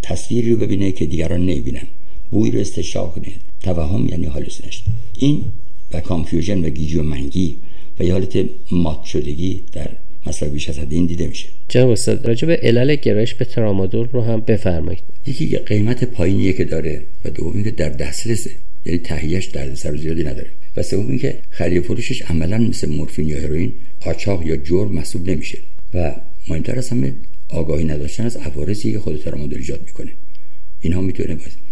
تصویری 0.02 0.50
رو 0.50 0.56
ببینه 0.56 0.92
که 0.92 1.06
دیگران 1.06 1.40
نمی‌بینن. 1.40 1.86
بویی 2.30 2.50
رو 2.50 2.60
استنشاق 2.60 3.14
کنه. 3.14 3.32
توهم 3.62 4.06
یعنی 4.06 4.26
hallucination 4.26 4.84
این 5.18 5.44
و 5.92 6.00
confusion 6.00 6.64
و 6.64 6.68
گیجی 6.68 6.96
و 6.96 7.02
منگی 7.02 7.56
و 8.00 8.04
یه 8.04 8.12
حالت 8.12 8.44
مات 8.70 9.04
شدگی 9.04 9.62
در 9.72 9.90
مصرف 10.26 10.50
بیش 10.50 10.68
از 10.68 10.78
حد 10.78 10.92
این 10.92 11.06
دیده 11.06 11.26
میشه. 11.26 11.48
جناب 11.68 11.90
استاد 11.90 12.26
راجع 12.26 12.46
به 12.46 12.56
علل 12.56 12.94
گرایش 12.94 13.34
به 13.34 13.44
ترامادول 13.44 14.08
رو 14.12 14.22
هم 14.22 14.40
بفرمایید. 14.40 15.02
یکی 15.26 15.56
قیمت 15.56 16.04
پایینیه 16.04 16.52
که 16.52 16.64
داره 16.64 17.02
و 17.24 17.30
دوم 17.30 17.64
که 17.64 17.70
در 17.70 17.88
دسترسه 17.88 18.50
یعنی 18.86 18.98
تهیهش 18.98 19.46
دردسر 19.46 19.96
زیادی 19.96 20.24
نداره. 20.24 20.50
و 20.76 20.82
سوم 20.82 21.08
اینکه 21.08 21.38
خرید 21.50 21.82
فروشش 21.82 22.22
عملا 22.22 22.58
مثل 22.58 22.88
مورفین 22.88 23.28
یا 23.28 23.40
هروئین 23.40 23.72
قاچاق 24.00 24.46
یا 24.46 24.56
جرم 24.56 24.92
محسوب 24.92 25.30
نمیشه. 25.30 25.58
و 25.94 26.14
مهمتر 26.48 26.78
از 26.78 26.88
همه 26.88 27.14
آگاهی 27.48 27.84
نداشتن 27.84 28.24
از 28.24 28.36
عوارضی 28.36 28.92
که 28.92 28.98
خود 28.98 29.16
ترامادول 29.16 29.58
ایجاد 29.58 29.80
می‌کنه. 29.86 30.10
اینها 30.80 31.00
می‌تونه 31.00 31.34
باید 31.34 31.67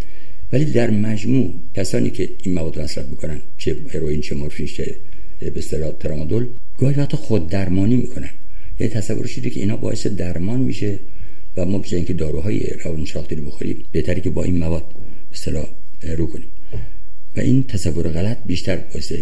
ولی 0.53 0.65
در 0.65 0.91
مجموع 0.91 1.55
کسانی 1.75 2.11
که 2.11 2.29
این 2.43 2.55
مواد 2.55 2.79
مصرف 2.81 3.09
می‌کنن 3.09 3.41
چه 3.59 3.77
هروئین 3.89 4.21
چه 4.21 4.35
مورفین 4.35 4.67
چه 4.67 4.97
به 5.41 5.53
اصطلاح 5.57 5.91
ترامادول 5.91 6.47
گاهی 6.79 6.95
وقتا 6.95 7.17
خود 7.17 7.49
درمانی 7.49 7.97
می‌کنن. 7.97 8.31
یه 8.81 8.89
تصورش 8.89 9.39
که 9.39 9.61
اینا 9.61 9.77
باعث 9.77 10.07
درمان 10.07 10.61
میشه 10.61 10.99
و 11.57 11.65
ما 11.65 11.79
به 11.79 11.97
اینکه 11.97 12.13
داروهای 12.13 12.61
روانشناختی 12.61 13.35
رو 13.35 13.45
بخوریم 13.45 13.85
بهتره 13.93 14.21
که 14.21 14.31
با 14.31 14.45
این 14.45 14.59
مواد 14.59 14.85
اصطلاح 15.33 15.67
رو 16.17 16.27
کنیم. 16.27 16.47
و 17.37 17.41
این 17.41 17.65
تصور 17.65 18.09
غلط 18.09 18.37
بیشتر 18.47 18.77
باعث 18.77 19.13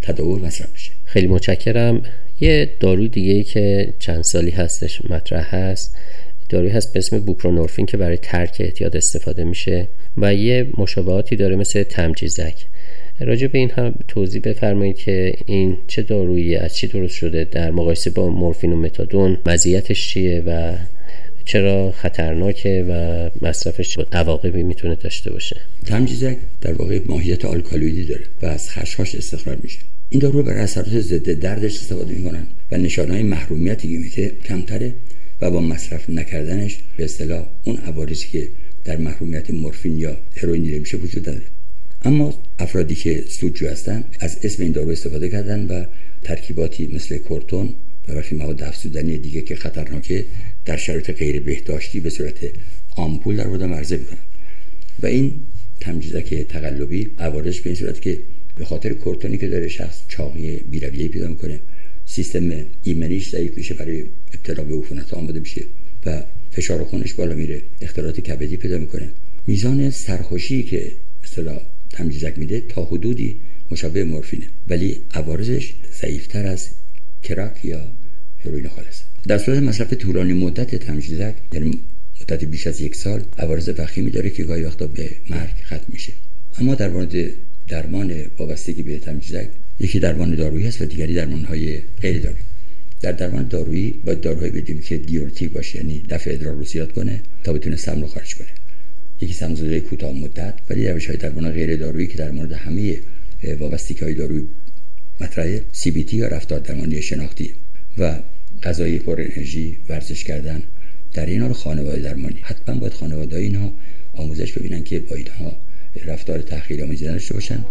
تداول 0.00 0.42
مصرف 0.42 0.72
میشه. 0.72 0.90
خیلی 1.04 1.26
متشکرم. 1.26 2.02
یه 2.40 2.70
داروی 2.80 3.08
دیگه 3.08 3.42
که 3.42 3.94
چند 3.98 4.22
سالی 4.22 4.50
هستش 4.50 5.04
مطرح 5.10 5.54
هست 5.54 5.96
داروی 6.50 6.70
هست 6.70 6.92
به 6.92 6.98
اسم 6.98 7.18
بوپرونورفین 7.18 7.86
که 7.86 7.96
برای 7.96 8.16
ترک 8.16 8.56
اعتیاد 8.60 8.96
استفاده 8.96 9.44
میشه 9.44 9.88
و 10.16 10.34
یه 10.34 10.66
مشابهاتی 10.78 11.36
داره 11.36 11.56
مثل 11.56 11.82
تمجیزک. 11.82 12.66
راجع 13.20 13.46
به 13.46 13.58
این 13.58 13.70
هم 13.70 13.94
توضیح 14.08 14.40
بفرمایید 14.44 14.96
که 14.96 15.34
این 15.46 15.76
چه 15.86 16.02
دارویی 16.02 16.56
از 16.56 16.76
چی 16.76 16.86
درست 16.86 17.14
شده 17.14 17.44
در 17.44 17.70
مقایسه 17.70 18.10
با 18.10 18.28
مورفین 18.28 18.72
و 18.72 18.76
متادون 18.76 19.38
مزیتش 19.46 20.08
چیه 20.08 20.42
و 20.46 20.74
چرا 21.44 21.90
خطرناکه 21.90 22.86
و 22.88 23.30
مصرفش 23.46 23.98
عواقبی 24.12 24.62
می‌تونه 24.62 24.94
داشته 24.94 25.32
باشه؟ 25.32 25.56
تمجیزک 25.86 26.36
در 26.60 26.72
واقع 26.72 27.00
ماهیت 27.06 27.44
آلکالویدی 27.44 28.04
داره 28.04 28.24
و 28.42 28.46
از 28.46 28.70
خشخاش 28.70 29.14
استخراج 29.14 29.58
میشه. 29.62 29.78
این 30.10 30.20
دارو 30.20 30.42
برای 30.42 30.60
اثرات 30.60 30.88
ضد 30.88 31.32
دردش 31.32 31.74
استفاده 31.76 32.14
می‌کنن 32.14 32.46
و 32.72 32.76
نشانهای 32.76 33.22
محرومیتی 33.22 33.88
که 33.88 33.98
میده 33.98 34.36
کمتره 34.44 34.94
و 35.40 35.50
با 35.50 35.60
مصرف 35.60 36.10
نکردنش 36.10 36.78
به 36.96 37.04
اصطلاح 37.04 37.46
اون 37.64 37.76
عوارضی 37.76 38.26
که 38.32 38.48
در 38.84 38.96
محرومیت 38.96 39.50
مورفین 39.50 39.98
یا 39.98 40.16
هروئین 40.36 40.62
دیده 40.62 40.78
میشه 40.78 40.96
وجود 40.96 41.22
داره 41.22 41.42
اما 42.02 42.34
افرادی 42.58 42.94
که 42.94 43.24
سودجو 43.28 43.68
هستن 43.68 44.04
از 44.20 44.38
اسم 44.42 44.62
این 44.62 44.72
دارو 44.72 44.90
استفاده 44.90 45.28
کردن 45.28 45.66
و 45.66 45.84
ترکیباتی 46.22 46.86
مثل 46.86 47.18
کورتون 47.18 47.74
و 48.08 48.14
برخی 48.14 48.36
مواد 48.36 48.62
افزودنی 48.62 49.18
دیگه 49.18 49.42
که 49.42 49.54
خطرناکه 49.54 50.24
در 50.64 50.76
شرایط 50.76 51.10
غیر 51.10 51.40
بهداشتی 51.40 52.00
به 52.00 52.10
صورت 52.10 52.36
آمپول 52.96 53.36
در 53.36 53.48
بودن 53.48 53.72
عرضه 53.72 53.96
می‌کنن. 53.96 54.18
و 55.02 55.06
این 55.06 55.32
تمجیدک 55.80 56.34
تقلبی 56.34 57.10
عوارضش 57.18 57.60
به 57.60 57.70
این 57.70 57.78
صورت 57.78 58.02
که 58.02 58.18
به 58.56 58.64
خاطر 58.64 58.92
کورتونی 58.92 59.38
که 59.38 59.48
داره 59.48 59.68
شخص 59.68 60.00
چاقی 60.08 60.56
بیرویه 60.56 61.08
پیدا 61.08 61.28
می‌کنه 61.28 61.60
سیستم 62.06 62.50
ایمنیش 62.82 63.30
ضعیف 63.30 63.56
میشه 63.56 63.74
برای 63.74 64.04
ابتلا 64.34 64.64
به 64.64 64.74
عفونت 64.78 65.14
آماده 65.14 65.40
میشه 65.40 65.62
و 66.06 66.22
فشار 66.50 66.84
خونش 66.84 67.14
بالا 67.14 67.34
میره. 67.34 67.62
اختلالات 67.80 68.20
کبدی 68.20 68.56
پیدا 68.56 68.78
می‌کنه. 68.78 69.08
میزان 69.46 69.90
سرخوشی 69.90 70.62
که 70.62 70.92
اصطلاح 71.24 71.60
تمجیزک 71.90 72.34
میده 72.36 72.60
تا 72.60 72.84
حدودی 72.84 73.36
مشابه 73.70 74.04
مورفینه. 74.04 74.46
ولی 74.68 75.00
عوارضش 75.14 75.74
ضعیفتر 76.00 76.46
از 76.46 76.68
کراک 77.22 77.64
یا 77.64 77.80
هروئین 78.44 78.68
خالص. 78.68 79.00
در 79.26 79.38
صورت 79.38 79.58
مصرف 79.58 79.94
طولانی 79.94 80.32
مدت 80.32 80.74
تمجیزک 80.74 81.34
یعنی 81.52 81.78
مدت 82.20 82.44
بیش 82.44 82.66
از 82.66 82.80
یک 82.80 82.94
سال 82.94 83.22
عوارض 83.38 83.70
وخیمی 83.78 84.10
داره 84.10 84.30
که 84.30 84.44
گاهی 84.44 84.62
وقتا 84.62 84.86
به 84.86 85.10
مرگ 85.30 85.54
ختم 85.64 85.86
میشه. 85.88 86.12
اما 86.58 86.74
در 86.74 86.88
مورد 86.88 87.30
درمان 87.68 88.24
وابستگی 88.38 88.82
به 88.82 88.98
تمجیزک 88.98 89.48
یکی 89.80 89.98
درمان 89.98 90.34
دارویی 90.34 90.66
است 90.66 90.82
و 90.82 90.84
دیگری 90.84 91.14
درمان 91.14 91.44
های 91.44 91.78
غیر 92.02 92.18
دارویی 92.18 92.42
در 93.00 93.12
درمان 93.12 93.48
دارویی 93.48 93.90
باید 94.04 94.20
داروهایی 94.20 94.52
بدیم 94.52 94.80
که 94.80 94.98
دیورتیک 94.98 95.52
باشه 95.52 95.76
یعنی 95.76 96.02
دفع 96.08 96.30
ادرار 96.30 96.54
رو 96.54 96.64
زیاد 96.64 96.92
کنه 96.92 97.22
تا 97.44 97.52
بتونه 97.52 97.76
سم 97.76 98.00
رو 98.00 98.06
خارج 98.06 98.34
کنه. 98.34 98.48
یکی 99.20 99.32
سمزدهای 99.32 99.80
کوتاه 99.80 100.12
مدت 100.12 100.54
ولی 100.70 100.88
روش 100.88 101.06
های 101.06 101.16
درمان 101.16 101.50
غیر 101.50 101.76
دارویی 101.76 102.06
که 102.06 102.18
در 102.18 102.30
مورد 102.30 102.52
همه 102.52 102.98
وابستگی 103.58 104.04
های 104.04 104.14
دارویی 104.14 104.48
مطرحه 105.20 105.64
سی 105.72 106.06
یا 106.12 106.28
رفتار 106.28 106.60
درمانی 106.60 107.02
شناختی 107.02 107.54
و 107.98 108.18
غذای 108.62 108.98
پر 108.98 109.20
انرژی 109.20 109.76
ورزش 109.88 110.24
کردن 110.24 110.62
در 111.12 111.26
اینا 111.26 111.46
رو 111.46 111.54
خانواده 111.54 112.02
درمانی. 112.02 112.36
حتما 112.42 112.74
باید 112.80 112.92
خانواده 112.92 113.36
اینها 113.36 113.72
آموزش 114.14 114.52
ببینن 114.52 114.84
که 114.84 115.00
با 115.00 115.16
اینها 115.16 115.56
رفتار 116.04 116.38
تحقیر 116.42 116.84
آمیزی 116.84 117.32
باشن. 117.34 117.64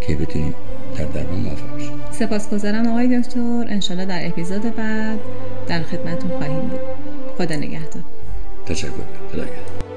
که 0.00 0.14
بتونیم 0.14 0.54
در 0.98 1.04
درمان 1.04 1.40
موفق 1.40 1.76
بشیم. 1.76 1.92
سپاسگزارم 2.10 2.86
آقای 2.86 3.20
دکتر. 3.20 3.64
انشالله 3.68 4.04
در 4.04 4.26
اپیزود 4.26 4.62
بعد 4.76 5.18
در 5.68 5.82
خدمتون 5.82 6.30
خواهیم 6.30 6.60
بود. 6.60 6.80
خدا 7.38 7.56
نگهدار. 7.56 8.02
تشکر. 8.66 8.88
خدا 9.32 9.42
نگهدار. 9.42 9.89